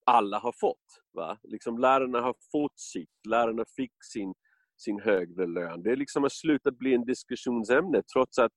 [0.07, 1.03] alla har fått.
[1.13, 1.39] Va?
[1.43, 4.35] Liksom lärarna har fått sitt, lärarna fick sin,
[4.77, 5.83] sin högre lön.
[5.83, 8.53] Det liksom har slutat bli en diskussionsämne trots att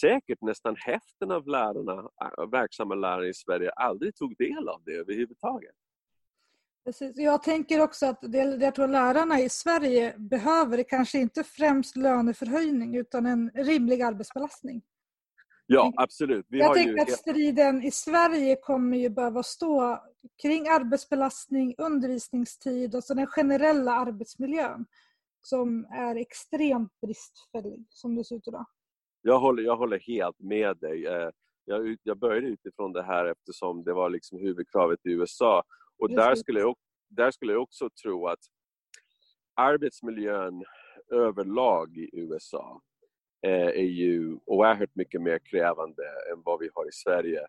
[0.00, 4.92] säkert nästan hälften av lärarna, äh, verksamma lärare i Sverige aldrig tog del av det
[4.92, 5.74] överhuvudtaget.
[6.84, 7.16] Precis.
[7.16, 12.96] Jag tänker också att det jag tror lärarna i Sverige behöver kanske inte främst löneförhöjning
[12.96, 14.82] utan en rimlig arbetsbelastning.
[15.66, 16.46] Ja, absolut.
[16.48, 19.98] Vi jag tänker att striden i Sverige kommer ju behöva stå
[20.42, 24.86] kring arbetsbelastning, undervisningstid och så den generella arbetsmiljön
[25.42, 28.66] som är extremt bristfällig som det ser ut idag.
[29.22, 31.06] Jag håller, jag håller helt med dig.
[31.06, 31.30] Eh,
[31.64, 35.62] jag, jag började utifrån det här eftersom det var liksom huvudkravet i USA
[35.98, 36.76] och där skulle, jag,
[37.08, 38.38] där skulle jag också tro att
[39.54, 40.64] arbetsmiljön
[41.10, 42.80] överlag i USA
[43.46, 47.40] Eh, är ju oerhört mycket mer krävande än vad vi har i Sverige.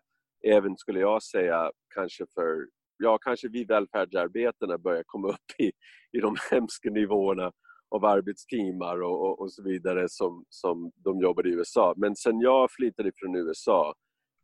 [0.44, 2.66] Även skulle jag säga kanske för,
[2.98, 5.72] ja kanske vi välfärdsarbetarna börjar komma upp i,
[6.12, 7.52] i de hemska nivåerna
[7.90, 11.94] av arbetstimmar och, och, och, så vidare som, som de jobbar i USA.
[11.96, 13.94] Men sen jag flyttade från USA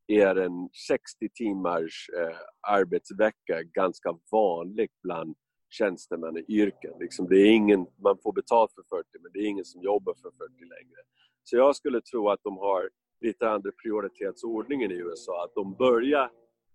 [0.07, 5.37] är en 60 timmars eh, arbetsvecka ganska vanligt bland
[5.71, 6.93] tjänstemannayrken.
[7.01, 10.15] Liksom det är ingen, man får betalt för 40 men det är ingen som jobbar
[10.15, 11.01] för 40 längre.
[11.45, 15.45] Så jag skulle tro att de har lite andra prioritetsordningen i USA.
[15.45, 16.31] Att de börjar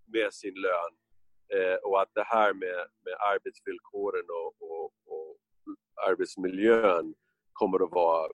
[0.05, 0.93] med sin lön
[1.53, 5.37] eh, och att det här med, med arbetsvillkoren och, och, och
[6.09, 7.13] arbetsmiljön
[7.53, 8.31] kommer att vara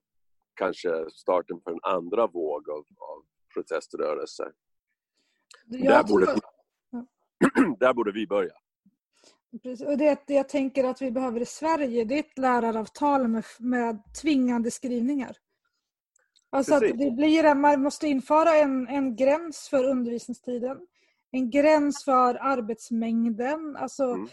[0.55, 4.51] kanske starten för en andra våg av, av proteströrelser.
[5.65, 6.41] Där borde, vi,
[7.79, 8.53] där borde vi börja.
[9.63, 9.87] Precis.
[9.87, 13.43] Och det, det jag tänker att vi behöver i Sverige det är ett läraravtal med,
[13.59, 15.37] med tvingande skrivningar.
[16.51, 20.77] Alltså att det blir, man måste införa en, en gräns för undervisningstiden,
[21.31, 24.27] en gräns för arbetsmängden, alltså mm.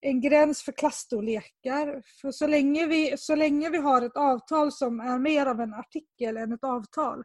[0.00, 2.02] en gräns för klassstorlekar.
[2.20, 5.74] För så länge, vi, så länge vi har ett avtal som är mer av en
[5.74, 7.24] artikel än ett avtal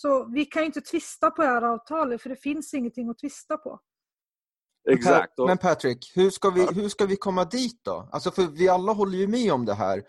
[0.00, 3.56] så vi kan inte tvista på det här avtalet för det finns ingenting att tvista
[3.56, 3.80] på.
[4.90, 5.32] Exakt.
[5.38, 8.08] Men Patrick, hur ska, vi, hur ska vi komma dit då?
[8.12, 10.02] Alltså för vi alla håller ju med om det här.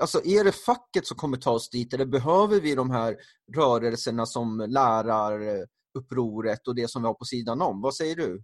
[0.00, 3.16] Alltså är det facket som kommer ta oss dit eller behöver vi de här
[3.56, 7.80] rörelserna som lärarupproret och det som vi har på sidan om?
[7.80, 8.42] Vad säger du?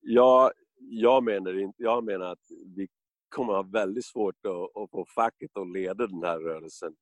[0.00, 2.88] Ja, jag, menar, jag menar att vi
[3.28, 6.92] kommer ha väldigt svårt att, att få facket att leda den här rörelsen.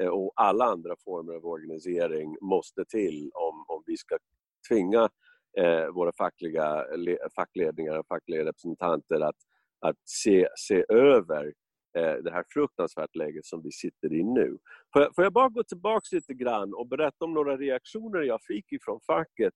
[0.00, 4.18] Eh, och alla andra former av organisering måste till om, om vi ska
[4.68, 5.08] tvinga
[5.58, 6.86] eh, våra fackliga
[7.36, 9.36] fackledningar och fackliga representanter att,
[9.80, 11.46] att se, se över
[11.98, 14.58] eh, det här fruktansvärt läget som vi sitter i nu.
[14.92, 18.42] Får jag, får jag bara gå tillbaka lite grann och berätta om några reaktioner jag
[18.42, 19.54] fick ifrån facket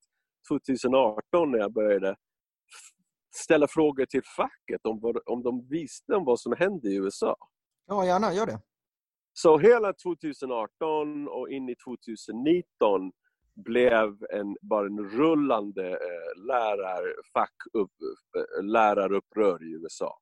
[0.49, 2.17] 2018 när jag började
[3.35, 7.37] ställa frågor till facket om, om de visste om vad som hände i USA.
[7.87, 8.61] Ja, gärna, gör det.
[9.33, 13.13] Så hela 2018 och in i 2019
[13.57, 17.03] blev en, bara en rullande eh, lärar,
[17.73, 17.90] upp,
[18.37, 20.19] eh, lärarupprör i USA.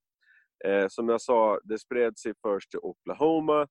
[0.64, 3.62] Eh, som jag sa, det spred sig först till Oklahoma,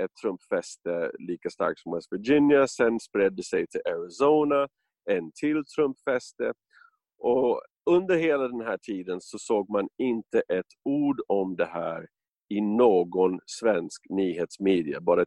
[0.00, 4.68] ett Trumpfäste lika starkt som West Virginia, sen spred det sig till Arizona,
[5.10, 6.52] en till Trumpfäste.
[7.18, 12.08] Och under hela den här tiden så såg man inte ett ord om det här
[12.48, 15.24] i någon svensk nyhetsmedia, bara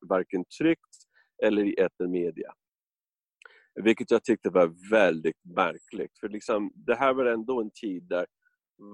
[0.00, 1.09] varken tryckt
[1.42, 2.52] eller i etermedia.
[3.74, 8.26] Vilket jag tyckte var väldigt märkligt, för liksom, det här var ändå en tid där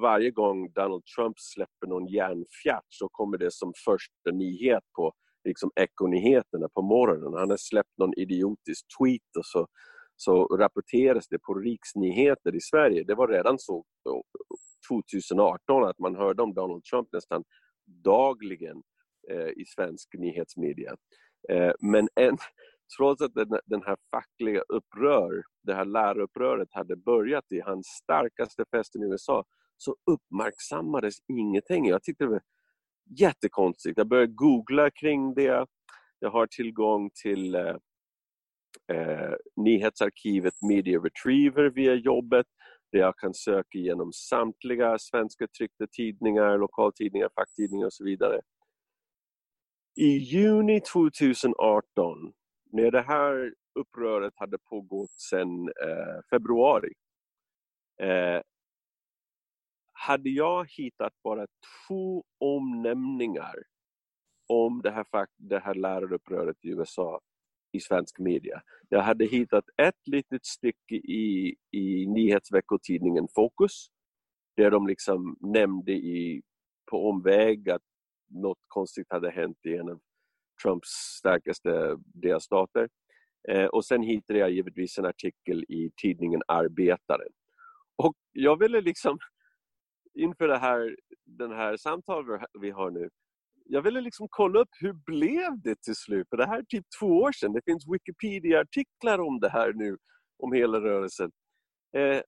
[0.01, 5.13] varje gång Donald Trump släpper någon järnfjärt så kommer det som första nyhet på
[5.45, 7.39] liksom ekonyheterna på morgonen.
[7.41, 9.67] Han har släppt någon idiotisk tweet och så,
[10.17, 13.05] så rapporteras det på riksnyheter i Sverige.
[13.05, 13.85] Det var redan så
[14.89, 17.45] 2018 att man hörde om Donald Trump nästan
[18.05, 18.83] dagligen
[19.31, 20.97] eh, i svensk nyhetsmedia.
[21.49, 22.37] Eh, men en,
[22.99, 28.65] trots att den, den, här fackliga upprör, det här läraruppröret hade börjat i hans starkaste
[28.71, 29.45] fästen i USA
[29.77, 31.87] så uppmärksammades ingenting.
[31.87, 32.43] Jag tyckte det var
[33.21, 33.99] jättekonstigt.
[33.99, 35.67] Jag började googla kring det.
[36.19, 37.77] Jag har tillgång till eh,
[38.93, 42.47] eh, nyhetsarkivet Media Retriever via jobbet
[42.93, 48.41] där jag kan söka igenom samtliga svenska tryckta tidningar, lokaltidningar, facktidningar och så vidare.
[49.99, 52.33] I juni 2018,
[52.73, 56.93] när det här uppröret hade pågått sedan eh, februari,
[58.03, 58.43] eh,
[59.93, 61.47] hade jag hittat bara
[61.89, 63.55] två omnämningar
[64.49, 65.07] om det här,
[65.37, 67.21] det här läraruppröret i USA
[67.73, 68.63] i svensk media.
[68.89, 73.87] Jag hade hittat ett litet stycke i, i nyhetsveckotidningen Fokus
[74.57, 76.43] där de liksom nämnde i,
[76.91, 77.83] på omväg att
[78.29, 80.01] något konstigt hade hänt i en av
[80.63, 82.89] Trumps starkaste delstater.
[83.49, 87.33] Eh, och sen hittade jag givetvis en artikel i tidningen Arbetaren.
[87.97, 89.19] Och jag ville liksom
[90.15, 93.09] inför det här, den här samtalet vi har nu
[93.69, 96.29] jag ville liksom kolla upp hur blev det till slut?
[96.31, 97.53] För det här är typ två år sedan.
[97.53, 99.97] Det finns Wikipedia-artiklar om det här nu,
[100.39, 101.31] om hela rörelsen.
[101.97, 102.21] Eh,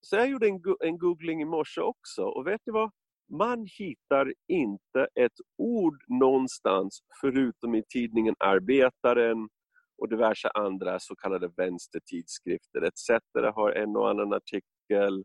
[0.00, 2.90] så jag gjorde en, en googling i morse också och vet du vad?
[3.30, 9.48] Man hittar inte ett ord någonstans förutom i tidningen Arbetaren
[9.98, 12.82] och diverse andra så kallade vänstertidskrifter.
[12.82, 13.10] ETC
[13.54, 15.24] har en och annan artikel.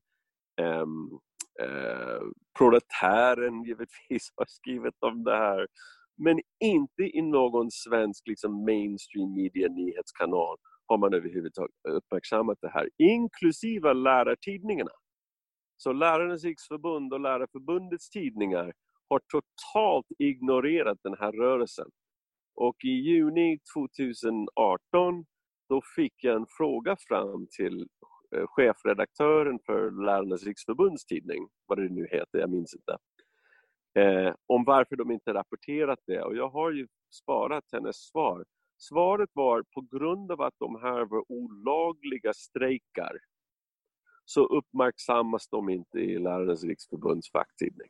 [0.62, 1.20] Um,
[1.62, 2.22] uh,
[2.58, 5.68] Proletären givetvis har skrivit om det här.
[6.18, 12.90] Men inte i någon svensk liksom, mainstream media nyhetskanal har man överhuvudtaget uppmärksammat det här,
[12.98, 14.92] inklusive lärartidningarna.
[15.78, 18.74] Så Lärarnas riksförbund och Lärarförbundets tidningar
[19.10, 21.88] har totalt ignorerat den här rörelsen.
[22.56, 25.26] Och i juni 2018
[25.70, 27.88] då fick jag en fråga fram till
[28.36, 32.98] eh, chefredaktören för Lärarnas riksförbunds tidning, vad det nu heter, jag minns inte,
[34.00, 36.22] eh, om varför de inte rapporterat det.
[36.22, 38.46] Och jag har ju sparat hennes svar.
[38.78, 43.18] Svaret var på grund av att de här var olagliga strejkar
[44.26, 47.90] så uppmärksammas de inte i Lärarnas riksförbunds facktidning.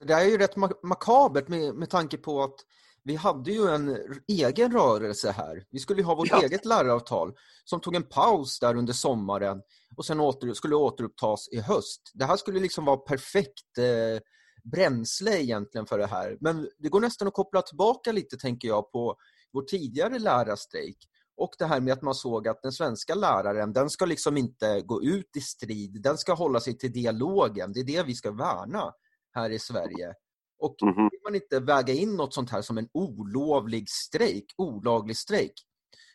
[0.00, 2.56] Det är ju rätt makabert med, med tanke på att
[3.06, 5.64] vi hade ju en egen rörelse här.
[5.70, 6.42] Vi skulle ha vårt ja.
[6.42, 9.62] eget läraravtal som tog en paus där under sommaren
[9.96, 12.10] och sen åter, skulle återupptas i höst.
[12.14, 14.20] Det här skulle liksom vara perfekt eh,
[14.64, 16.36] bränsle egentligen för det här.
[16.40, 19.16] Men det går nästan att koppla tillbaka lite, tänker jag, på
[19.52, 20.98] vår tidigare lärarstrejk
[21.36, 24.80] och det här med att man såg att den svenska läraren, den ska liksom inte
[24.80, 27.72] gå ut i strid, den ska hålla sig till dialogen.
[27.72, 28.92] Det är det vi ska värna
[29.32, 30.14] här i Sverige.
[30.58, 31.10] Och mm -hmm.
[31.10, 35.52] vill man inte väga in något sånt här som en olovlig strejk, olaglig strejk.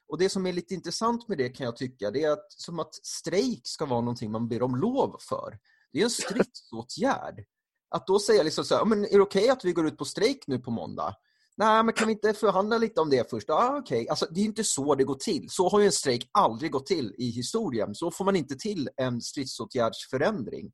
[0.08, 2.80] Och det som är lite intressant med det kan jag tycka, det är att, som
[2.80, 5.60] att strejk ska vara någonting man ber om lov för.
[5.92, 7.46] Det är en stridsåtgärd.
[7.90, 9.98] Att då säga liksom så här, men är det okej okay att vi går ut
[9.98, 11.16] på strejk nu på måndag?
[11.62, 13.50] Nej, men kan vi inte förhandla lite om det först?
[13.50, 14.08] Ah, okay.
[14.08, 15.50] alltså, det är inte så det går till.
[15.50, 17.96] Så har ju en strejk aldrig gått till i historien.
[17.96, 20.72] Så får man inte till en stridsåtgärdsförändring.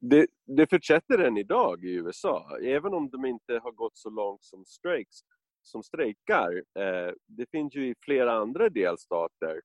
[0.00, 4.44] Det, det fortsätter än idag i USA, även om de inte har gått så långt
[4.44, 5.16] som strejks,
[5.62, 6.52] som strejkar.
[6.78, 9.60] Eh, det finns ju i flera andra delstater.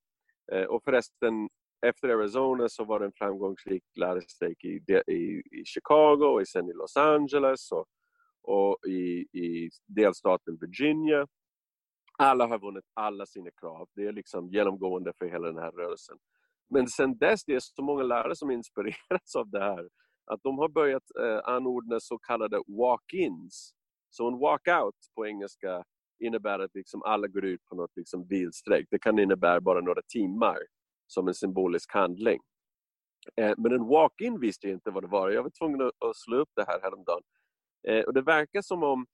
[0.52, 1.50] Eh, och förresten,
[1.88, 6.74] efter Arizona så var det en framgångsrik lärarstrejk i, i, i Chicago och sen i
[6.74, 7.86] Los Angeles och,
[8.50, 11.28] och i, i delstaten Virginia.
[12.18, 13.90] Alla har vunnit alla sina krav.
[13.96, 16.18] Det är liksom genomgående för hela den här rörelsen.
[16.70, 19.90] Men sen dess det är så många lärare som inspirerats av det här
[20.26, 23.74] att de har börjat eh, anordna så kallade walk-ins.
[24.10, 25.84] Så en walk-out på engelska
[26.20, 28.88] innebär att liksom alla går ut på något liksom bilstrejk.
[28.92, 30.58] Det kan innebära bara några timmar
[31.08, 32.40] som en symbolisk handling.
[33.36, 35.30] Eh, men en walk-in visste jag inte vad det var.
[35.30, 37.24] Jag var tvungen att slå upp det här häromdagen.
[37.88, 39.06] Eh, och det verkar som om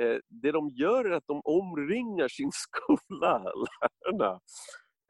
[0.00, 4.40] eh, det de gör är att de omringar sin skola, lärarna.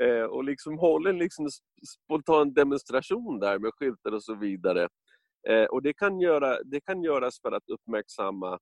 [0.03, 1.51] Eh, och liksom håller liksom en
[1.87, 4.89] spontan demonstration där med skyltar och så vidare.
[5.49, 8.59] Eh, och det kan, göra, det kan göras för att uppmärksamma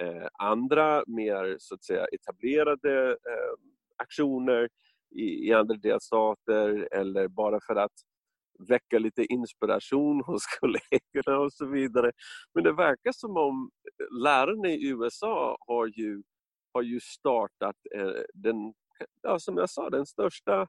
[0.00, 3.16] eh, andra mer så att säga etablerade
[3.96, 4.68] aktioner
[5.14, 7.92] i, i andra delstater eller bara för att
[8.68, 12.12] väcka lite inspiration hos kollegorna och så vidare.
[12.54, 16.22] Men det verkar som om eh, lärarna i USA har ju,
[16.72, 18.74] har ju startat eh, den,
[19.22, 20.66] ja, som jag sa, den största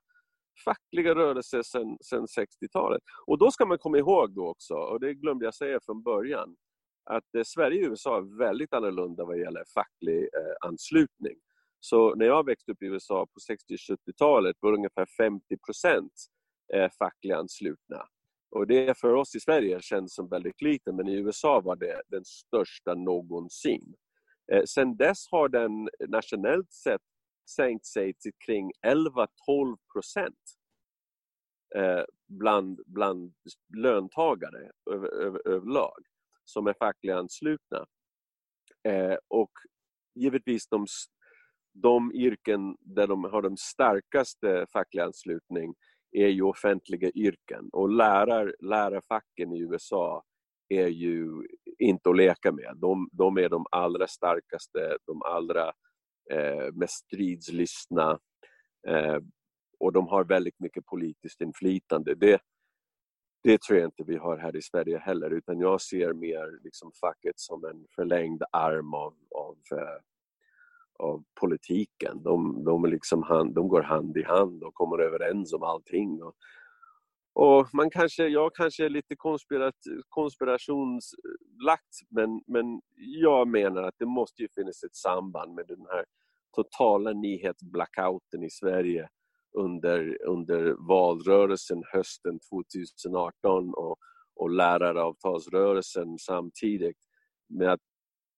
[0.66, 3.02] fackliga rörelsen sedan, sedan 60-talet.
[3.26, 6.56] Och då ska man komma ihåg då också, och det glömde jag säga från början,
[7.04, 11.36] att eh, Sverige och USA är väldigt annorlunda vad gäller facklig eh, anslutning.
[11.80, 16.14] Så när jag växte upp i USA på 60-70-talet var det ungefär 50 procent
[16.74, 18.08] eh, fackligt anslutna.
[18.52, 22.02] Och det för oss i Sverige känns som väldigt lite, men i USA var det
[22.08, 23.96] den största någonsin.
[24.52, 27.02] Eh, sen dess har den nationellt sett
[27.50, 30.40] sänkt sig till kring 11-12 procent
[31.76, 33.34] eh, bland, bland
[33.78, 36.04] löntagare över, över, överlag
[36.46, 37.86] som är fackligt anslutna.
[38.88, 39.52] Eh, och
[40.16, 40.86] givetvis de
[41.82, 45.74] de yrken där de har den starkaste fackliga anslutning
[46.16, 50.24] är ju offentliga yrken och lärar, lärarfacken i USA
[50.70, 51.48] är ju
[51.80, 52.74] inte att leka med.
[52.78, 55.68] De, de är de allra starkaste, de allra
[56.32, 58.20] eh, mest stridslystna
[58.88, 59.18] eh,
[59.80, 62.16] och de har väldigt mycket politiskt inflytande.
[62.16, 62.42] Det,
[63.44, 66.92] det tror jag inte vi har här i Sverige heller utan jag ser mer liksom
[67.02, 70.02] facket som en förlängd arm av, av eh,
[71.00, 72.24] av politiken.
[72.24, 76.24] De, de, liksom hand, de går hand i hand och kommer överens om allting.
[76.24, 76.36] Och,
[77.34, 79.76] och man kanske, jag kanske är lite konspirat,
[80.10, 86.06] konspirationslagt men, men jag menar att det måste ju finnas ett samband med den här
[86.56, 89.10] totala nyhetsblackouten i Sverige
[89.58, 93.98] under, under valrörelsen hösten 2018 och,
[94.36, 96.98] och läraravtalsrörelsen samtidigt
[97.50, 97.82] med att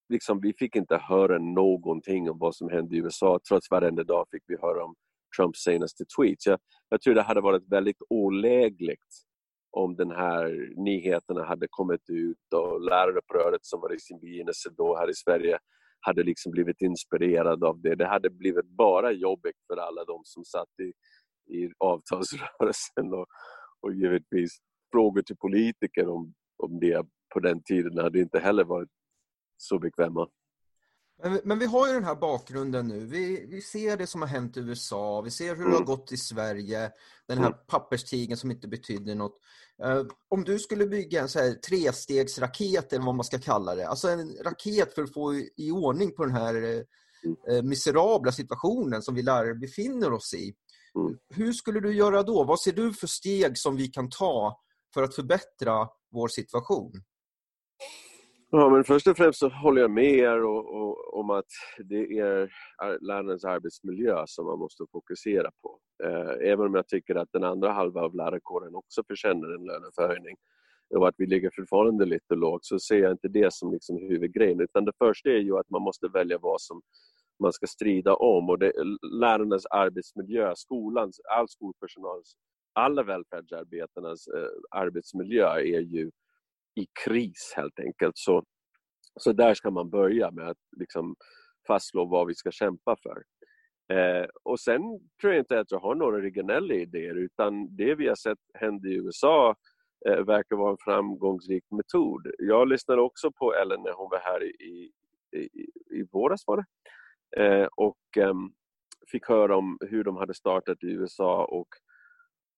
[0.09, 3.39] liksom, vi fick inte höra någonting om vad som hände i USA.
[3.49, 4.95] Trots varenda dag fick vi höra om
[5.37, 6.45] Trumps senaste tweets.
[6.45, 9.23] Jag, jag tror det hade varit väldigt olägligt
[9.71, 14.97] om den här nyheterna hade kommit ut och läraruppröret som var i sin begynnelse då
[14.97, 15.57] här i Sverige
[15.99, 17.95] hade liksom blivit inspirerad av det.
[17.95, 20.93] Det hade blivit bara jobbigt för alla de som satt i,
[21.57, 23.25] i avtalsrörelsen och,
[23.81, 24.57] och givetvis
[24.91, 28.89] frågor till politiker om, om det på den tiden hade inte heller varit
[29.57, 30.27] så bekväma.
[31.23, 33.05] Men, men, vi har ju den här bakgrunden nu.
[33.05, 35.65] Vi, vi ser det som har hänt i USA, vi ser hur mm.
[35.65, 35.85] det har mm.
[35.85, 36.91] gått i Sverige,
[37.27, 37.57] den här mm.
[37.67, 39.39] papperstigen som inte betydde något.
[39.85, 43.87] Uh, om du skulle bygga en så här trestegsraket eller vad man ska kalla det,
[43.87, 49.15] alltså en raket för att få i ordning på den här uh, miserabla situationen som
[49.15, 50.53] vi lärare befinner oss i.
[50.95, 51.17] Mm.
[51.29, 52.43] Hur skulle du göra då?
[52.43, 54.61] Vad ser du för steg som vi kan ta
[54.93, 56.91] för att förbättra vår situation?
[58.51, 61.45] Ja, men först och främst så håller jag med er och, och, om att
[61.77, 62.49] det är
[62.99, 65.79] lärarens arbetsmiljö som man måste fokusera på.
[66.03, 70.35] Eh, även om jag tycker att den andra halvan av lärarkåren också förtjänar en löneförhöjning.
[70.95, 74.61] Och att vi ligger fortfarande lite lågt så ser jag inte det som liksom huvudgrejen.
[74.61, 76.81] Utan det första är ju att man måste välja vad som
[77.39, 78.49] man ska strida om.
[78.49, 78.73] Och det,
[79.11, 82.35] lärarnas arbetsmiljö, skolans, all skolpersonals,
[82.73, 86.11] alla välfärdsarbetarnas eh, arbetsmiljö är ju
[86.77, 88.17] i kris helt enkelt.
[88.17, 88.43] Så,
[89.19, 91.15] så där ska man börja med att liksom
[91.67, 93.23] fastslå vad vi ska kämpa för.
[93.97, 94.81] Eh, och sen
[95.21, 98.89] tror jag inte att jag har några originella idéer utan det vi har sett hända
[98.89, 99.55] i USA
[100.09, 102.27] eh, verkar vara en framgångsrik metod.
[102.37, 104.91] Jag lyssnade också på Ellen när hon var här i,
[105.35, 105.49] i,
[105.97, 106.65] i våras var det.
[107.43, 108.33] Eh, och eh,
[109.11, 111.67] fick höra om hur de hade startat i USA och,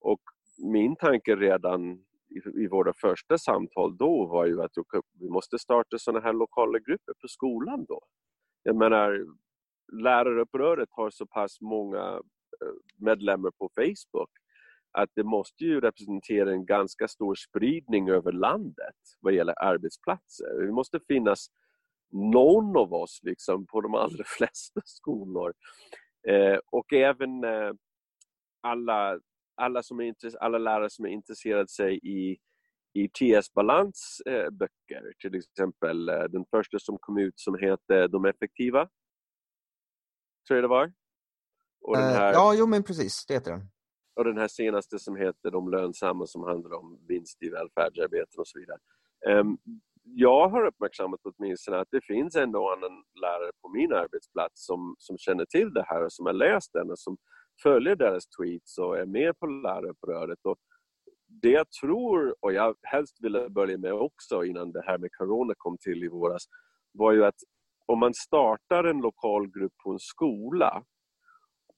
[0.01, 0.21] och
[0.57, 4.71] min tanke redan i, i våra första samtal då var ju att
[5.19, 8.01] vi måste starta sådana här lokala grupper på skolan då.
[8.63, 9.25] Jag menar,
[9.91, 12.21] läraruppröret har så pass många
[12.61, 14.29] eh, medlemmar på Facebook
[14.91, 20.65] att det måste ju representera en ganska stor spridning över landet vad gäller arbetsplatser.
[20.65, 21.47] Det måste finnas
[22.11, 25.53] någon av oss liksom, på de allra flesta skolor.
[26.27, 27.71] Eh, och även eh,
[28.61, 29.19] alla,
[29.59, 32.37] alla, som är alla lärare som är intresserade sig i,
[32.93, 35.13] i TS Balans eh, böcker.
[35.21, 38.89] Till exempel eh, den första som kom ut som heter De effektiva.
[40.47, 40.93] Tror jag det var.
[41.81, 43.61] Och den eh, här, ja, jo men precis, det heter den.
[44.15, 48.47] Och den här senaste som heter De lönsamma som handlar om vinst i välfärdsarbeten och
[48.47, 48.79] så vidare.
[49.39, 49.57] Um,
[50.03, 54.95] jag har uppmärksammat åtminstone att det finns en och annan lärare på min arbetsplats som,
[54.97, 57.17] som känner till det här och som har läst den och som
[57.63, 60.39] följer deras tweets och är med på läraruppröret.
[60.43, 60.57] Och
[61.27, 65.53] det jag tror, och jag helst ville börja med också innan det här med corona
[65.57, 66.43] kom till i våras,
[66.91, 67.39] var ju att
[67.85, 70.83] om man startar en lokal grupp på en skola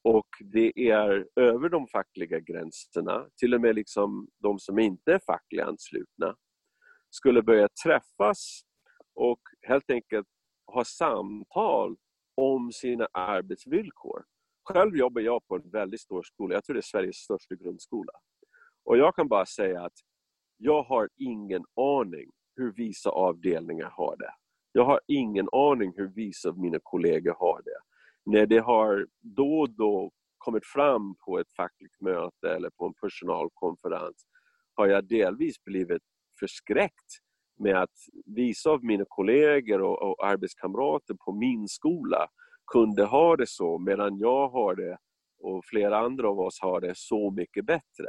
[0.03, 5.19] och det är över de fackliga gränserna, till och med liksom de som inte är
[5.19, 6.35] fackligt anslutna,
[7.09, 8.61] skulle börja träffas
[9.15, 10.27] och helt enkelt
[10.65, 11.95] ha samtal
[12.35, 14.23] om sina arbetsvillkor.
[14.63, 18.11] Själv jobbar jag på en väldigt stor skola, jag tror det är Sveriges största grundskola.
[18.83, 19.93] Och jag kan bara säga att
[20.57, 24.33] jag har ingen aning hur vissa avdelningar har det.
[24.71, 27.79] Jag har ingen aning hur vissa av mina kollegor har det.
[28.25, 32.93] När det har då och då kommit fram på ett fackligt möte eller på en
[32.93, 34.25] personalkonferens
[34.73, 36.03] har jag delvis blivit
[36.39, 37.11] förskräckt
[37.59, 37.95] med att
[38.25, 42.27] vissa av mina kollegor och, och arbetskamrater på min skola
[42.71, 44.97] kunde ha det så medan jag har det
[45.39, 48.07] och flera andra av oss har det så mycket bättre.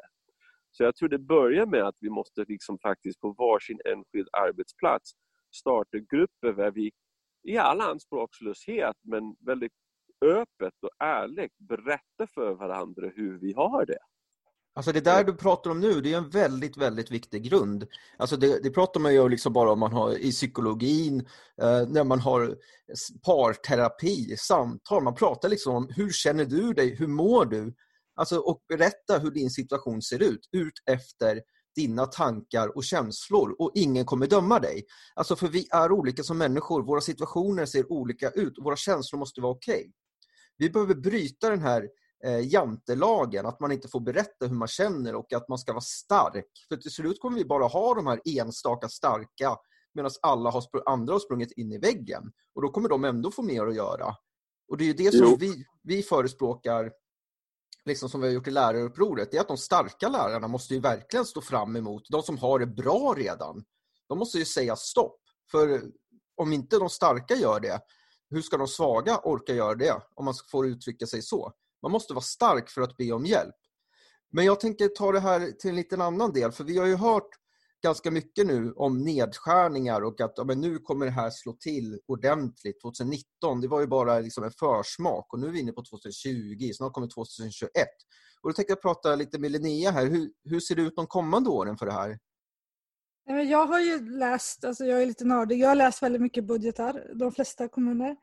[0.70, 5.12] Så jag tror det börjar med att vi måste liksom faktiskt på varsin enskild arbetsplats
[5.54, 6.90] starta grupper där vi
[7.42, 9.72] i all anspråkslöshet men väldigt
[10.24, 13.98] öppet och ärligt berättar för varandra hur vi har det.
[14.74, 17.86] Alltså det där du pratar om nu, det är en väldigt, väldigt viktig grund.
[18.16, 21.20] Alltså det, det pratar man ju liksom bara om man har i psykologin,
[21.62, 22.56] eh, när man har
[23.26, 25.02] parterapi, samtal.
[25.02, 27.74] Man pratar liksom om hur känner du dig, hur mår du?
[28.16, 31.40] Alltså, och berätta hur din situation ser ut, ut efter
[31.76, 34.84] dina tankar och känslor och ingen kommer döma dig.
[35.14, 39.18] Alltså för vi är olika som människor, våra situationer ser olika ut och våra känslor
[39.18, 39.74] måste vara okej.
[39.74, 39.92] Okay.
[40.56, 41.88] Vi behöver bryta den här
[42.24, 45.80] eh, jantelagen, att man inte får berätta hur man känner och att man ska vara
[45.80, 46.66] stark.
[46.68, 49.56] För till slut kommer vi bara ha de här enstaka starka
[49.94, 52.32] medan alla har andra har sprungit in i väggen.
[52.54, 54.16] Och då kommer de ändå få mer att göra.
[54.68, 56.92] Och det är det som vi, vi förespråkar,
[57.84, 60.80] liksom som vi har gjort i lärarupproret, det är att de starka lärarna måste ju
[60.80, 63.64] verkligen stå fram emot de som har det bra redan.
[64.08, 65.20] De måste ju säga stopp.
[65.50, 65.82] För
[66.36, 67.80] om inte de starka gör det,
[68.30, 70.02] hur ska de svaga orka göra det?
[70.14, 71.52] Om man får uttrycka sig så.
[71.83, 73.55] Man måste vara stark för att be om hjälp.
[74.33, 76.97] Men jag tänker ta det här till en liten annan del, för vi har ju
[76.97, 77.28] hört
[77.83, 82.01] ganska mycket nu om nedskärningar och att ja, men nu kommer det här slå till
[82.07, 82.83] ordentligt.
[82.83, 86.70] 2019, det var ju bara liksom en försmak och nu är vi inne på 2020,
[86.74, 87.70] snart kommer 2021.
[88.43, 90.07] Och då tänkte jag prata lite med Linnea här.
[90.07, 92.18] Hur, hur ser det ut de kommande åren för det här?
[93.24, 97.11] Jag har ju läst, alltså jag är lite nördig, jag har läst väldigt mycket budgetar,
[97.14, 98.16] de flesta kommuner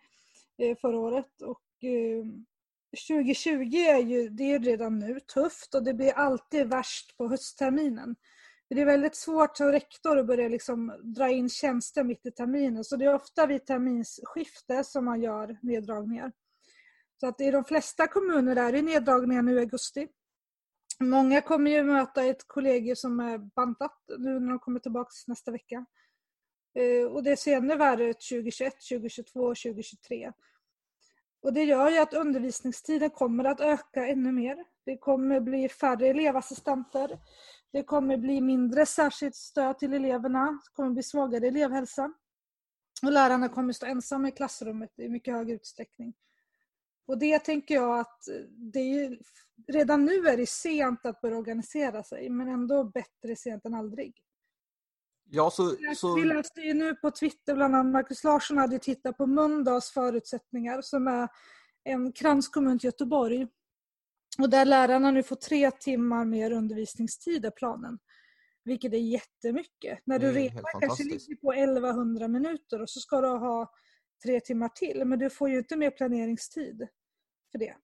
[0.57, 1.41] eh, förra året.
[1.41, 2.25] Och eh,
[3.07, 8.15] 2020 är ju det är redan nu tufft och det blir alltid värst på höstterminen.
[8.69, 12.83] Det är väldigt svårt som rektor att börja liksom dra in tjänster mitt i terminen
[12.83, 16.31] så det är ofta vid terminsskifte som man gör neddragningar.
[17.19, 20.07] Så att i de flesta kommuner är det neddragningar nu i augusti.
[20.99, 25.51] Många kommer ju möta ett kollegium som är bantat nu när de kommer tillbaka nästa
[25.51, 25.85] vecka.
[26.79, 30.31] Eh, och det ser ännu värre ut 2021, 2022 och 2023.
[31.41, 34.65] Och det gör ju att undervisningstiden kommer att öka ännu mer.
[34.85, 37.19] Det kommer bli färre elevassistenter.
[37.71, 40.45] Det kommer bli mindre särskilt stöd till eleverna.
[40.45, 42.13] Det kommer bli svagare elevhälsa.
[43.03, 46.13] Och lärarna kommer stå ensamma i klassrummet i mycket hög utsträckning.
[47.07, 48.23] Och det tänker jag att
[48.73, 49.19] det är,
[49.67, 54.13] redan nu är det sent att börja organisera sig men ändå bättre sent än aldrig.
[55.31, 56.15] Ja, så, så...
[56.15, 60.81] Vi läste ju nu på Twitter, bland annat Markus Larsson hade tittat på Mölndals förutsättningar
[60.81, 61.29] som är
[61.83, 63.47] en kranskommun till Göteborg.
[64.39, 67.99] Och där lärarna nu får tre timmar mer undervisningstid är planen.
[68.63, 69.99] Vilket är jättemycket.
[70.05, 73.71] När du redan kanske ligger på 1100 minuter och så ska du ha
[74.23, 75.05] tre timmar till.
[75.05, 76.87] Men du får ju inte mer planeringstid
[77.51, 77.75] för det.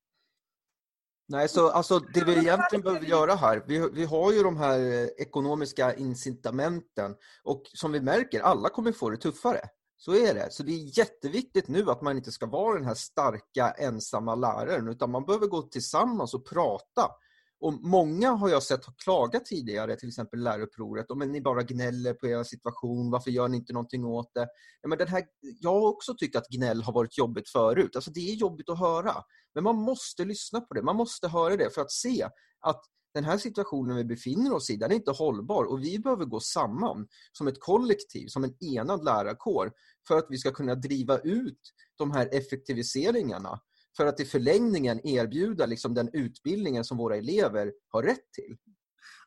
[1.27, 4.79] Nej, så alltså det vi egentligen behöver göra här, vi, vi har ju de här
[4.79, 9.61] eh, ekonomiska incitamenten och som vi märker, alla kommer få det tuffare.
[9.97, 10.51] Så är det.
[10.51, 14.87] Så det är jätteviktigt nu att man inte ska vara den här starka ensamma läraren
[14.87, 17.11] utan man behöver gå tillsammans och prata.
[17.59, 22.13] Och Många har jag sett har klagat tidigare, till exempel lärarupproret, om ni bara gnäller
[22.13, 24.47] på er situation, varför gör ni inte någonting åt det?
[24.81, 25.23] Ja, men den här,
[25.61, 27.95] jag har också tyckt att gnäll har varit jobbigt förut.
[27.95, 29.13] Alltså det är jobbigt att höra.
[29.53, 32.29] Men man måste lyssna på det, man måste höra det för att se
[32.59, 32.81] att
[33.13, 36.39] den här situationen vi befinner oss i, den är inte hållbar och vi behöver gå
[36.39, 39.71] samman som ett kollektiv, som en enad lärarkår
[40.07, 41.59] för att vi ska kunna driva ut
[41.97, 43.59] de här effektiviseringarna
[43.97, 48.57] för att i förlängningen erbjuda liksom den utbildningen som våra elever har rätt till.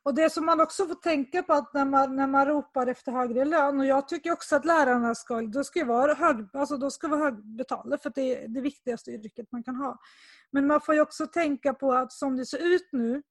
[0.02, 3.12] Och Det som man också får tänka på att när man, när man ropar efter
[3.12, 6.90] högre lön, och jag tycker också att lärarna ska, då ska vara, hög, alltså då
[6.90, 9.98] ska vara högbetalda för det är det viktigaste yrket man kan ha.
[10.52, 13.22] Men man får också tänka på att som det ser ut nu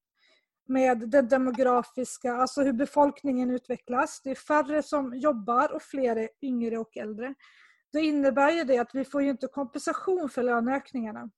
[0.68, 4.20] med det demografiska, alltså hur befolkningen utvecklas.
[4.24, 7.34] Det är färre som jobbar och fler är yngre och äldre.
[7.92, 11.30] Det innebär ju det att vi får ju inte kompensation för löneökningarna.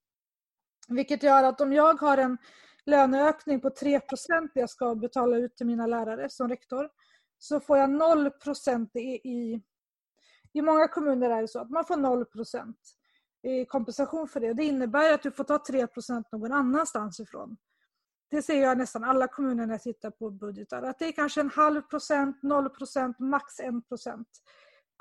[0.87, 2.37] Vilket gör att om jag har en
[2.85, 6.89] löneökning på 3% jag ska betala ut till mina lärare som rektor,
[7.37, 8.31] så får jag 0
[8.93, 9.61] i, i,
[10.53, 12.25] i många kommuner är det så att man får 0
[13.43, 14.53] i kompensation för det.
[14.53, 17.57] Det innebär att du får ta 3% någon annanstans ifrån.
[18.29, 20.83] Det ser jag nästan alla kommuner när jag tittar på budgetar.
[20.83, 24.27] Att det är kanske en halv procent, 0 procent, max 1 procent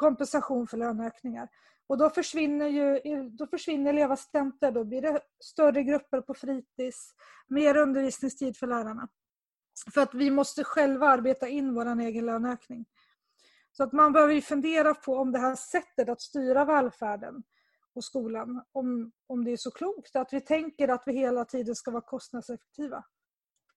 [0.01, 1.48] kompensation för löneökningar.
[1.86, 7.14] Och då försvinner, ju, då försvinner elevassistenter, då blir det större grupper på fritids,
[7.48, 9.09] mer undervisningstid för lärarna.
[9.94, 12.84] För att vi måste själva arbeta in vår egen löneökning.
[13.72, 17.42] Så att man behöver fundera på om det här sättet att styra välfärden
[17.94, 21.74] och skolan, om, om det är så klokt att vi tänker att vi hela tiden
[21.74, 23.05] ska vara kostnadseffektiva.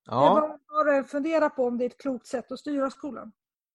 [0.05, 0.59] Ja.
[0.67, 3.32] Bara fundera på om det är ett klokt sätt att styra skolan.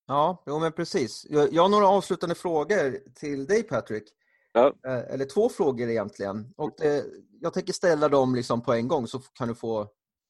[0.09, 1.27] Ja, jo, men precis.
[1.29, 4.05] Jag, jag har några avslutande frågor till dig Patrick.
[4.53, 4.73] Ja.
[4.87, 6.55] Eh, eller två frågor egentligen.
[6.57, 7.05] Och det,
[7.41, 9.89] jag tänker ställa dem liksom på en gång så kan du få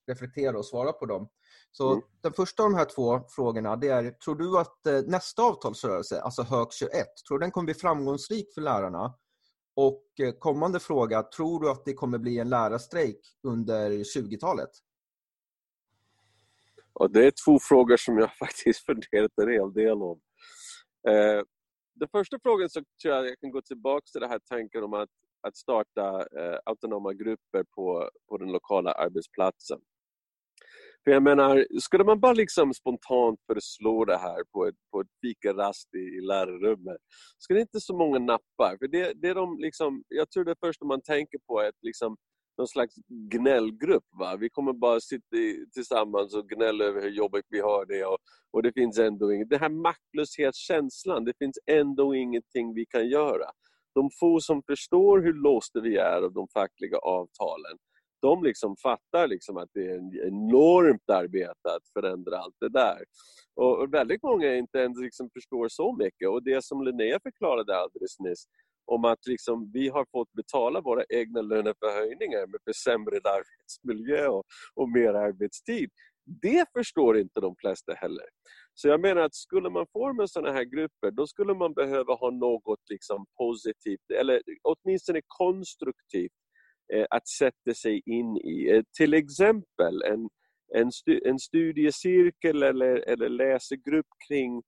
[0.09, 1.29] reflektera och svara på dem.
[1.73, 2.03] Så mm.
[2.21, 6.21] Den första av de här två frågorna det är, tror du att eh, nästa avtalsrörelse,
[6.21, 6.93] alltså HÖG 21,
[7.29, 9.15] tror du den kommer bli framgångsrik för lärarna?
[9.77, 14.71] Och eh, kommande fråga, tror du att det kommer bli en lärarstrejk under 20-talet?
[17.01, 20.21] Och det är två frågor som jag faktiskt funderat en hel del om.
[21.09, 21.43] Eh,
[21.95, 24.95] den första frågan så tror jag jag kan gå tillbaka till den här tanken om
[24.95, 25.09] att,
[25.49, 29.81] att starta eh, autonoma grupper på, på den lokala arbetsplatsen.
[31.05, 35.11] För jag menar, skulle man bara liksom spontant föreslå det här på ett, på ett
[35.21, 36.97] fikarast i, i lärarrummet,
[37.39, 38.77] skulle inte så många nappa.
[38.79, 41.83] För det, det är de liksom, jag tror det första man tänker på är att
[41.83, 42.17] liksom,
[42.59, 44.05] någon slags gnällgrupp.
[44.11, 44.37] Va?
[44.37, 45.37] Vi kommer bara sitta
[45.73, 48.19] tillsammans och gnälla över hur jobbigt vi har det och,
[48.51, 49.51] och det finns ändå inget.
[49.51, 53.51] Den här maktlöshetskänslan, det finns ändå ingenting vi kan göra.
[53.95, 57.79] De få som förstår hur låsta vi är av de fackliga avtalen,
[58.21, 62.99] de liksom fattar liksom att det är ett enormt arbete att förändra allt det där.
[63.55, 66.29] Och väldigt många inte ens liksom förstår så mycket.
[66.29, 68.45] Och det som Linnea förklarade alldeles nyss,
[68.89, 74.89] om att liksom vi har fått betala våra egna löneförhöjningar med försämrad arbetsmiljö och, och
[74.89, 75.91] mer arbetstid.
[76.43, 78.27] Det förstår inte de flesta heller.
[78.75, 82.31] Så jag menar att skulle man forma sådana här grupper då skulle man behöva ha
[82.31, 86.39] något liksom positivt eller åtminstone konstruktivt
[86.95, 88.71] eh, att sätta sig in i.
[88.71, 90.29] Eh, till exempel en,
[90.75, 94.63] en, stu, en studiecirkel eller, eller läsegrupp kring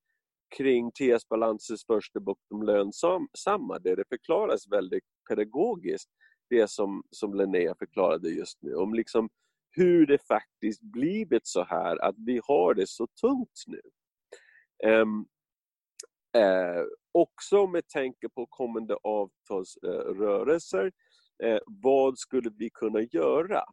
[0.57, 1.29] kring T.S.
[1.29, 6.11] Balanses första bok De lönsamma där det förklaras väldigt pedagogiskt
[6.51, 9.29] det som, som Linnea förklarade just nu om liksom
[9.71, 13.81] hur det faktiskt blivit så här att vi har det så tungt nu.
[14.91, 15.27] Um,
[16.37, 20.93] uh, också med tanke på kommande avtalsrörelser,
[21.45, 23.65] uh, vad skulle vi kunna göra?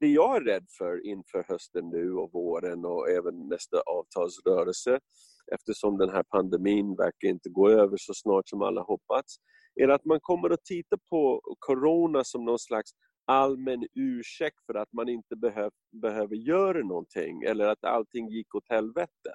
[0.00, 5.00] Det jag är rädd för inför hösten nu och våren och även nästa avtalsrörelse
[5.54, 9.36] eftersom den här pandemin verkar inte gå över så snart som alla hoppats,
[9.74, 12.90] är att man kommer att titta på corona som någon slags
[13.26, 15.70] allmän ursäkt för att man inte behöv,
[16.02, 19.30] behöver göra någonting eller att allting gick åt helvete.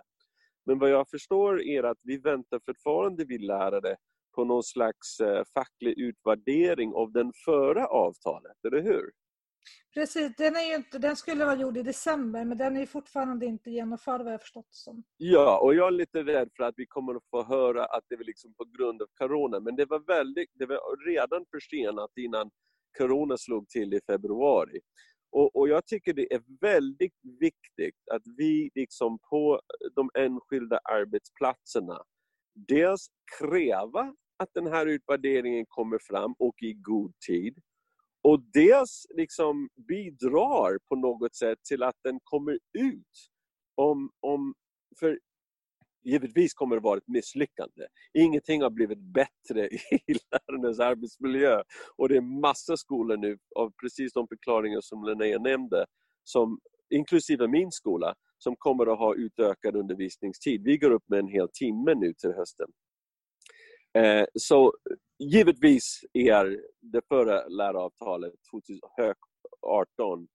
[0.66, 3.96] Men vad jag förstår är att vi väntar fortfarande, vi lärare,
[4.36, 9.12] på någon slags eh, facklig utvärdering av den förra avtalet, eller hur?
[9.94, 13.46] Precis, den, är ju inte, den skulle vara gjord i december men den är fortfarande
[13.46, 15.04] inte genomförd vad jag förstått som.
[15.18, 18.16] Ja, och jag är lite rädd för att vi kommer att få höra att det
[18.16, 19.60] är liksom på grund av corona.
[19.60, 22.52] Men det var, väldigt, det var redan försenat innan
[22.98, 24.80] corona slog till i februari.
[25.32, 29.62] Och, och, jag tycker det är väldigt viktigt att vi liksom på
[29.96, 32.04] de enskilda arbetsplatserna
[32.56, 33.08] dels
[33.40, 37.58] kräva att den här utvärderingen kommer fram och i god tid.
[38.24, 43.30] Och dels liksom bidrar på något sätt till att den kommer ut.
[43.76, 44.54] Om, om,
[45.00, 45.20] för
[46.04, 47.88] givetvis kommer det vara ett misslyckande.
[48.14, 49.68] Ingenting har blivit bättre
[50.08, 51.62] i lärarnas arbetsmiljö.
[51.98, 55.86] Och det är massa skolor nu, av precis de förklaringar som Linnea nämnde,
[56.24, 56.60] som,
[56.90, 60.64] inklusive min skola, som kommer att ha utökad undervisningstid.
[60.64, 62.68] Vi går upp med en hel timme nu till hösten.
[63.98, 64.74] Eh, så
[65.20, 70.28] givetvis är det förra läraravtalet 2018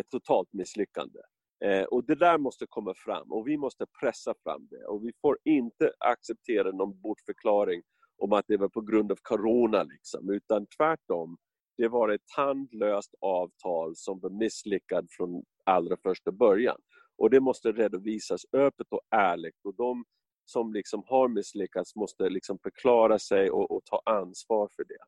[0.00, 1.18] ett totalt misslyckande.
[1.64, 4.84] Eh, och det där måste komma fram och vi måste pressa fram det.
[4.84, 7.82] Och vi får inte acceptera någon bortförklaring
[8.18, 11.36] om att det var på grund av Corona, liksom, utan tvärtom.
[11.76, 16.76] Det var ett tandlöst avtal som var misslyckat från allra första början.
[17.18, 19.64] Och det måste redovisas öppet och ärligt.
[19.64, 20.04] Och de
[20.44, 25.04] som liksom har misslyckats måste liksom förklara sig och, och ta ansvar för det.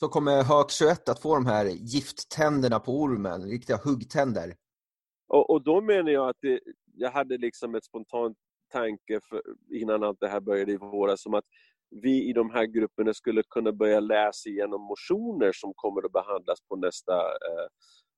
[0.00, 4.56] Så kommer Hök 21 att få de här gifttänderna på ormen, riktiga huggtänder?
[5.28, 6.60] Och, och då menar jag att det,
[6.94, 8.36] jag hade liksom ett spontant
[8.72, 9.42] tanke för,
[9.74, 11.44] innan allt det här började i våras som att
[11.90, 16.58] vi i de här grupperna skulle kunna börja läsa igenom motioner som kommer att behandlas
[16.68, 17.66] på nästa eh,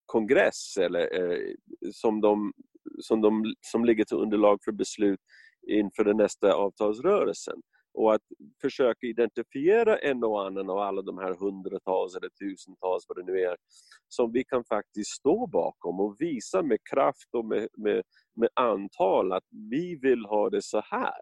[0.07, 1.55] kongress eller eh,
[1.93, 2.53] som, de,
[3.01, 5.21] som, de, som ligger till underlag för beslut
[5.67, 7.63] inför den nästa avtalsrörelsen
[7.95, 8.23] och att
[8.61, 13.41] försöka identifiera en och annan av alla de här hundratals eller tusentals vad det nu
[13.41, 13.57] är
[14.09, 18.03] som vi kan faktiskt stå bakom och visa med kraft och med, med,
[18.37, 21.21] med antal att vi vill ha det så här.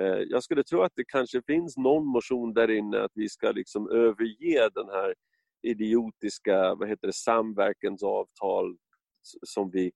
[0.00, 3.50] Eh, jag skulle tro att det kanske finns någon motion där inne att vi ska
[3.50, 5.14] liksom överge den här
[5.62, 8.76] idiotiska vad heter det, samverkansavtal
[9.46, 9.92] som vi,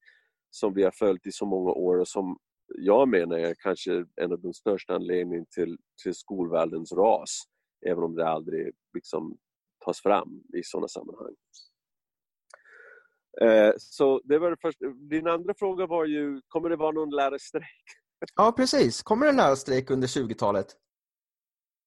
[0.50, 2.38] som vi har följt i så många år och som
[2.68, 7.42] jag menar är kanske en av de största anledningarna till, till skolvärldens ras.
[7.86, 9.38] Även om det aldrig liksom
[9.84, 11.34] tas fram i sådana sammanhang.
[13.40, 14.86] Eh, så det var det första.
[14.86, 17.84] Din andra fråga var ju, kommer det vara någon lärarstrejk?
[18.36, 19.02] Ja, precis.
[19.02, 20.66] Kommer det en lärarstrejk under 20-talet?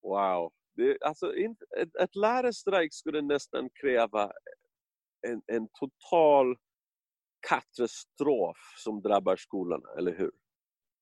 [0.01, 0.51] Wow.
[0.75, 4.31] Det, alltså, ett, ett lärarstrejk skulle nästan kräva
[5.27, 6.55] en, en total
[7.49, 10.31] katastrof som drabbar skolorna, eller hur?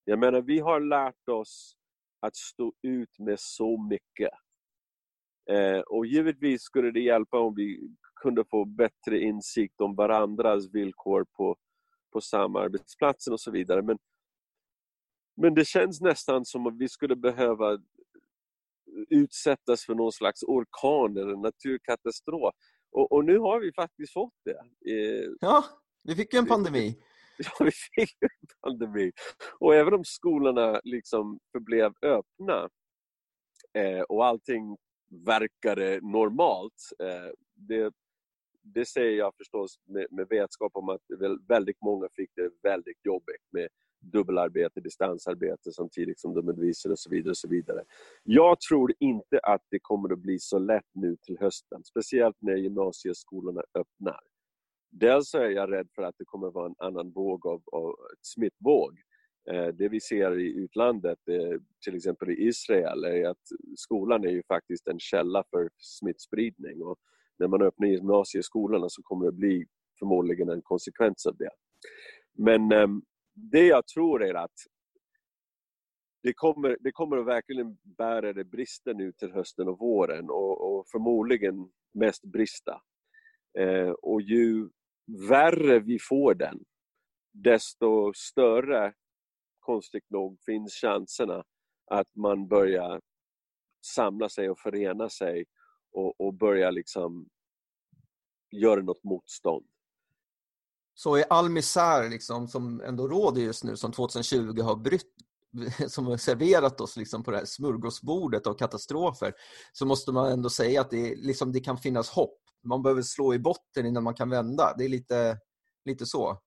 [0.10, 1.76] Jag menar, vi har lärt oss
[2.20, 4.30] att stå ut med så mycket.
[5.50, 7.90] Eh, och givetvis skulle det hjälpa om vi
[8.22, 11.56] kunde få bättre insikt om varandras villkor på,
[12.14, 13.82] på samarbetsplatsen och så vidare.
[13.82, 13.98] Men,
[15.42, 17.78] men det känns nästan som att vi skulle behöva
[19.10, 22.56] utsättas för någon slags orkan eller naturkatastrof.
[22.92, 24.60] Och, och nu har vi faktiskt fått det.
[24.92, 25.64] Eh, ja,
[26.04, 26.98] vi fick ju en pandemi.
[27.60, 28.30] Ja, vi fick en
[28.62, 29.12] pandemi.
[29.60, 32.70] Och även om skolorna liksom förblev öppna
[33.74, 34.78] eh, och allting
[35.26, 37.94] verkade normalt, eh, det,
[38.62, 41.02] det säger jag förstås med, med vetskap om att
[41.48, 43.68] väldigt många fick det väldigt jobbigt med
[44.00, 47.30] dubbelarbete, distansarbete samtidigt som de undervisar och så vidare.
[47.30, 47.84] Och så vidare.
[48.24, 52.56] Jag tror inte att det kommer att bli så lätt nu till hösten, speciellt när
[52.56, 54.20] gymnasieskolorna öppnar.
[54.90, 59.00] Dels är jag rädd för att det kommer vara en annan våg av, av smittvåg.
[59.52, 63.44] Eh, det vi ser i utlandet, eh, till exempel i Israel, är att
[63.76, 66.82] skolan är ju faktiskt en källa för smittspridning.
[66.82, 66.98] Och
[67.40, 69.66] när man öppnar gymnasieskolorna så kommer det bli
[70.00, 71.50] förmodligen en konsekvens av det.
[72.34, 73.02] Men ehm,
[73.34, 74.56] det jag tror är att
[76.24, 80.78] det kommer, det kommer att verkligen bära det brista nu till hösten och våren och,
[80.78, 82.82] och förmodligen mest brista.
[83.60, 84.70] Eh, och ju
[85.08, 86.60] värre vi får den,
[87.34, 88.94] desto större,
[89.60, 91.44] konstigt nog, finns chanserna
[91.92, 93.02] att man börjar
[93.86, 95.46] samla sig och förena sig
[95.92, 97.30] och, och börja liksom
[98.52, 99.66] göra något motstånd.
[100.94, 105.14] Så i all misär liksom, som ändå råder just nu, som 2020 har brytt,
[105.88, 109.34] som har serverat oss liksom på det här smörgåsbordet av katastrofer,
[109.74, 113.34] så måste man ändå säga att det, liksom, det kan finnas hopp man behöver slå
[113.34, 114.76] i botten innan man kan vända.
[114.78, 115.38] Det är lite,
[115.86, 116.42] lite så.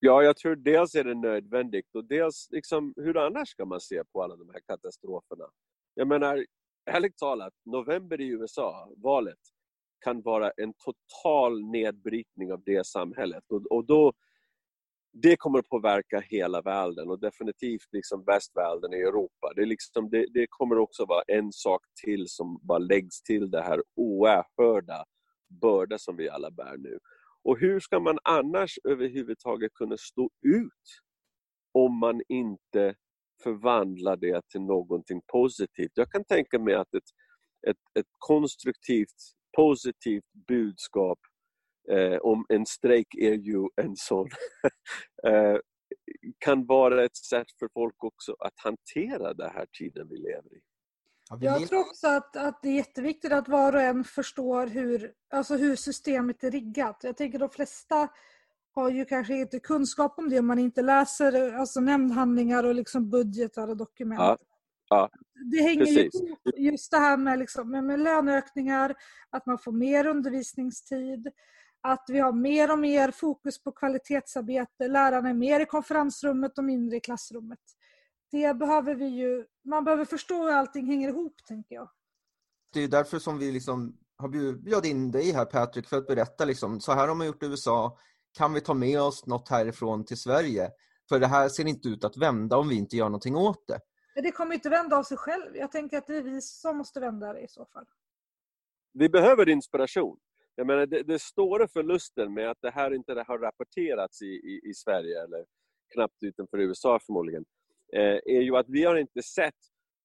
[0.00, 4.02] Ja, jag tror dels är det nödvändigt och dels liksom, hur annars ska man se
[4.12, 5.44] på alla de här katastroferna?
[5.94, 6.46] Jag menar,
[6.90, 9.38] ärligt talat, november i USA, valet,
[10.04, 13.44] kan vara en total nedbrytning av det samhället.
[13.48, 14.12] Och, och då,
[15.12, 19.52] det kommer att påverka hela världen och definitivt liksom västvärlden i Europa.
[19.56, 23.62] Det, liksom, det, det, kommer också vara en sak till som bara läggs till det
[23.62, 25.04] här oerhörda
[25.60, 26.98] börda som vi alla bär nu.
[27.44, 31.00] Och hur ska man annars överhuvudtaget kunna stå ut
[31.72, 32.94] om man inte
[33.42, 35.92] förvandlar det till någonting positivt?
[35.94, 37.10] Jag kan tänka mig att ett,
[37.68, 39.16] ett, ett konstruktivt,
[39.56, 41.18] positivt budskap
[41.90, 44.28] eh, om en strejk är ju en sån
[45.26, 45.56] eh,
[46.38, 50.60] kan vara ett sätt för folk också att hantera den här tiden vi lever i.
[51.40, 55.56] Jag tror också att, att det är jätteviktigt att var och en förstår hur, alltså
[55.56, 57.00] hur systemet är riggat.
[57.02, 58.08] Jag tänker de flesta
[58.74, 63.10] har ju kanske inte kunskap om det om man inte läser alltså nämndhandlingar och liksom
[63.10, 64.20] budgetar och dokument.
[64.20, 64.38] Ja,
[64.88, 65.10] ja,
[65.52, 68.94] det hänger ju ihop just det här med, liksom, med, med löneökningar,
[69.30, 71.28] att man får mer undervisningstid,
[71.80, 76.64] att vi har mer och mer fokus på kvalitetsarbete, lärarna är mer i konferensrummet och
[76.64, 77.60] mindre i klassrummet.
[78.32, 81.90] Det behöver vi ju, man behöver förstå hur allting hänger ihop tänker jag.
[82.72, 86.44] Det är därför som vi liksom har bjudit in dig här Patrick för att berätta
[86.44, 87.98] liksom, så här har man gjort i USA,
[88.38, 90.70] kan vi ta med oss något härifrån till Sverige?
[91.08, 93.80] För det här ser inte ut att vända om vi inte gör någonting åt det.
[94.14, 95.56] Det kommer inte vända av sig själv.
[95.56, 97.86] Jag tänker att det är vi som måste vända det i så fall.
[98.92, 100.18] Vi behöver inspiration.
[100.54, 104.60] Jag menar, det, det stora förlusten med att det här inte har rapporterats i, i,
[104.70, 105.44] i Sverige, eller
[105.94, 107.44] knappt utanför USA förmodligen,
[107.96, 109.54] Eh, är ju att vi har inte sett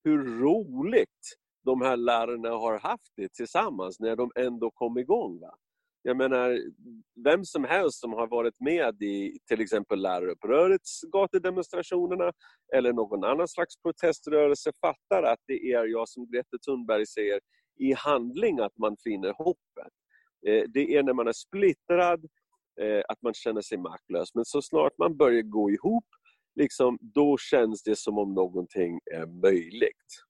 [0.04, 5.40] hur roligt de här lärarna har haft det tillsammans när de ändå kom igång.
[5.40, 5.56] Va?
[6.02, 6.60] Jag menar,
[7.24, 12.32] vem som helst som har varit med i till exempel lärarupprörets gatudemonstrationerna
[12.76, 17.40] eller någon annan slags proteströrelse fattar att det är, jag som Greta Thunberg säger,
[17.80, 19.94] i handling att man finner hoppet.
[20.48, 22.26] Eh, det är när man är splittrad,
[22.82, 24.36] eh, att man känner sig maktlös.
[24.36, 26.06] Men så snart man börjar gå ihop,
[26.58, 30.24] liksom, då känns det som om någonting är möjligt.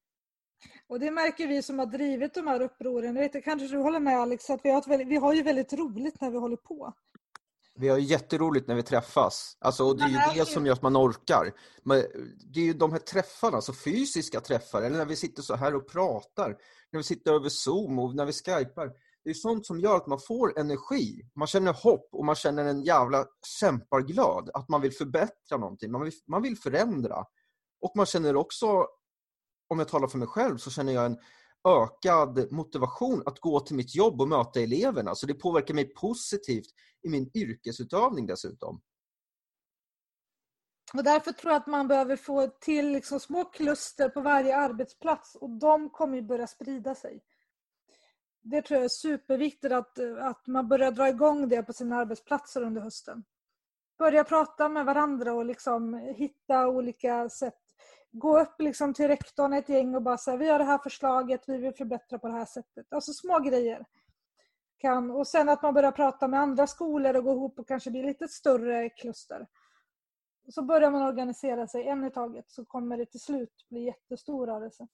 [0.89, 3.15] Och det märker vi som har drivit de här upproren.
[3.15, 5.73] Jag vet, kanske du håller med Alex, att vi har, väldigt, vi har ju väldigt
[5.73, 6.93] roligt när vi håller på.
[7.79, 9.57] Vi har jätteroligt när vi träffas.
[9.59, 11.53] Alltså, och det är ju det som gör att man orkar.
[11.83, 12.03] Men
[12.53, 15.75] det är ju de här träffarna, alltså fysiska träffar, eller när vi sitter så här
[15.75, 16.57] och pratar,
[16.91, 18.91] när vi sitter över Zoom och när vi skypar.
[19.27, 21.29] Det är sånt som gör att man får energi.
[21.35, 23.25] Man känner hopp och man känner en jävla
[23.59, 24.49] kämparglöd.
[24.53, 25.91] Att man vill förbättra någonting.
[25.91, 27.25] Man vill, man vill förändra.
[27.81, 28.67] Och man känner också,
[29.67, 31.17] om jag talar för mig själv, så känner jag en
[31.67, 35.15] ökad motivation att gå till mitt jobb och möta eleverna.
[35.15, 36.67] Så det påverkar mig positivt
[37.03, 38.81] i min yrkesutövning dessutom.
[40.93, 45.35] Och därför tror jag att man behöver få till liksom små kluster på varje arbetsplats
[45.35, 47.23] och de kommer ju börja sprida sig
[48.41, 52.61] det tror jag är superviktigt att, att man börjar dra igång det på sina arbetsplatser
[52.61, 53.23] under hösten.
[53.97, 57.61] Börja prata med varandra och liksom hitta olika sätt.
[58.11, 61.43] Gå upp liksom till rektorn ett gäng och bara säga vi har det här förslaget,
[61.47, 62.93] vi vill förbättra på det här sättet.
[62.93, 63.85] Alltså små grejer.
[64.77, 67.91] Kan, och sen att man börjar prata med andra skolor och gå ihop och kanske
[67.91, 69.47] bli lite större kluster.
[70.49, 74.47] Så börjar man organisera sig en i taget så kommer det till slut bli jättestor
[74.47, 74.87] rörelse.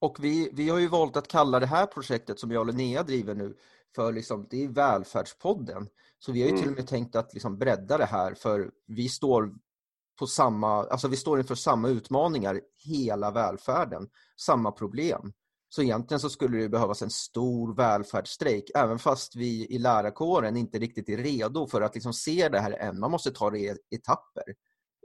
[0.00, 3.02] Och vi, vi har ju valt att kalla det här projektet som jag och Linnea
[3.02, 3.56] driver nu
[3.94, 5.88] för liksom, det är Välfärdspodden.
[6.18, 6.62] Så vi har ju mm.
[6.62, 9.54] till och med tänkt att liksom bredda det här för vi står
[10.18, 15.32] på samma, alltså vi står inför samma utmaningar, hela välfärden, samma problem.
[15.68, 20.78] Så egentligen så skulle det behövas en stor välfärdsstrejk, även fast vi i lärarkåren inte
[20.78, 23.00] riktigt är redo för att liksom se det här än.
[23.00, 24.44] Man måste ta det i etapper.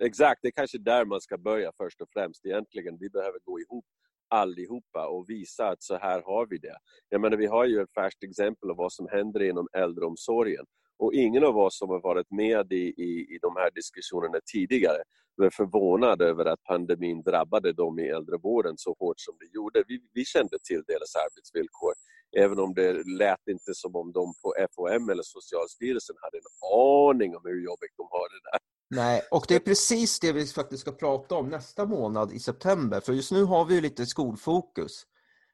[0.01, 2.97] Exakt, det är kanske där man ska börja först och främst egentligen.
[2.99, 3.85] Vi behöver gå ihop
[4.29, 6.77] allihopa och visa att så här har vi det.
[7.09, 10.65] Jag menar, vi har ju ett färskt exempel av vad som händer inom äldreomsorgen.
[10.97, 15.01] Och ingen av oss som har varit med i, i, i de här diskussionerna tidigare
[15.35, 19.83] var förvånad över att pandemin drabbade dem i äldrevården så hårt som det gjorde.
[19.87, 21.93] Vi, vi kände till deras arbetsvillkor,
[22.37, 27.35] även om det lät inte som om de på FOM eller Socialstyrelsen hade en aning
[27.35, 28.74] om hur jobbigt de har det där.
[28.89, 32.99] Nej, och det är precis det vi faktiskt ska prata om nästa månad i september.
[32.99, 35.05] För just nu har vi lite skolfokus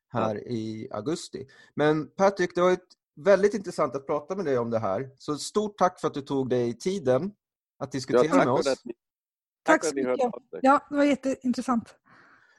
[0.09, 0.41] här ja.
[0.41, 1.47] i augusti.
[1.75, 5.09] Men Patrik, det var ett väldigt intressant att prata med dig om det här.
[5.17, 7.31] Så stort tack för att du tog dig tiden
[7.79, 8.63] att diskutera ja, med oss.
[8.63, 8.79] Tack,
[9.63, 10.31] tack så mycket.
[10.61, 11.95] Ja, det var jätteintressant.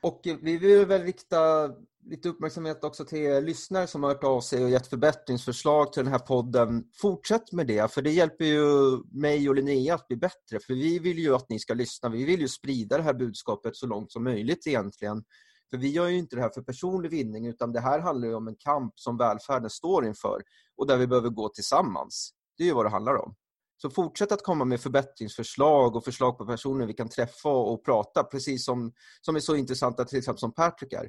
[0.03, 1.71] Och vi vill väl rikta
[2.05, 6.05] lite uppmärksamhet också till er lyssnare som har hört av sig och gett förbättringsförslag till
[6.05, 6.85] den här podden.
[6.95, 10.61] Fortsätt med det, för det hjälper ju mig och Linnea att bli bättre.
[10.61, 12.09] För vi vill ju att ni ska lyssna.
[12.09, 15.25] Vi vill ju sprida det här budskapet så långt som möjligt egentligen.
[15.71, 18.35] För vi gör ju inte det här för personlig vinning utan det här handlar ju
[18.35, 20.43] om en kamp som välfärden står inför
[20.77, 22.31] och där vi behöver gå tillsammans.
[22.57, 23.35] Det är ju vad det handlar om.
[23.77, 28.25] Så fortsätt att komma med förbättringsförslag och förslag på personer vi kan träffa och prata,
[28.25, 31.09] precis som, som är så intressanta till exempel som Patrick är.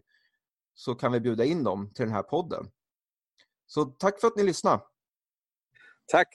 [0.73, 2.71] Så kan vi bjuda in dem till den här podden.
[3.65, 4.83] Så tack för att ni lyssnade.
[6.07, 6.27] Tack!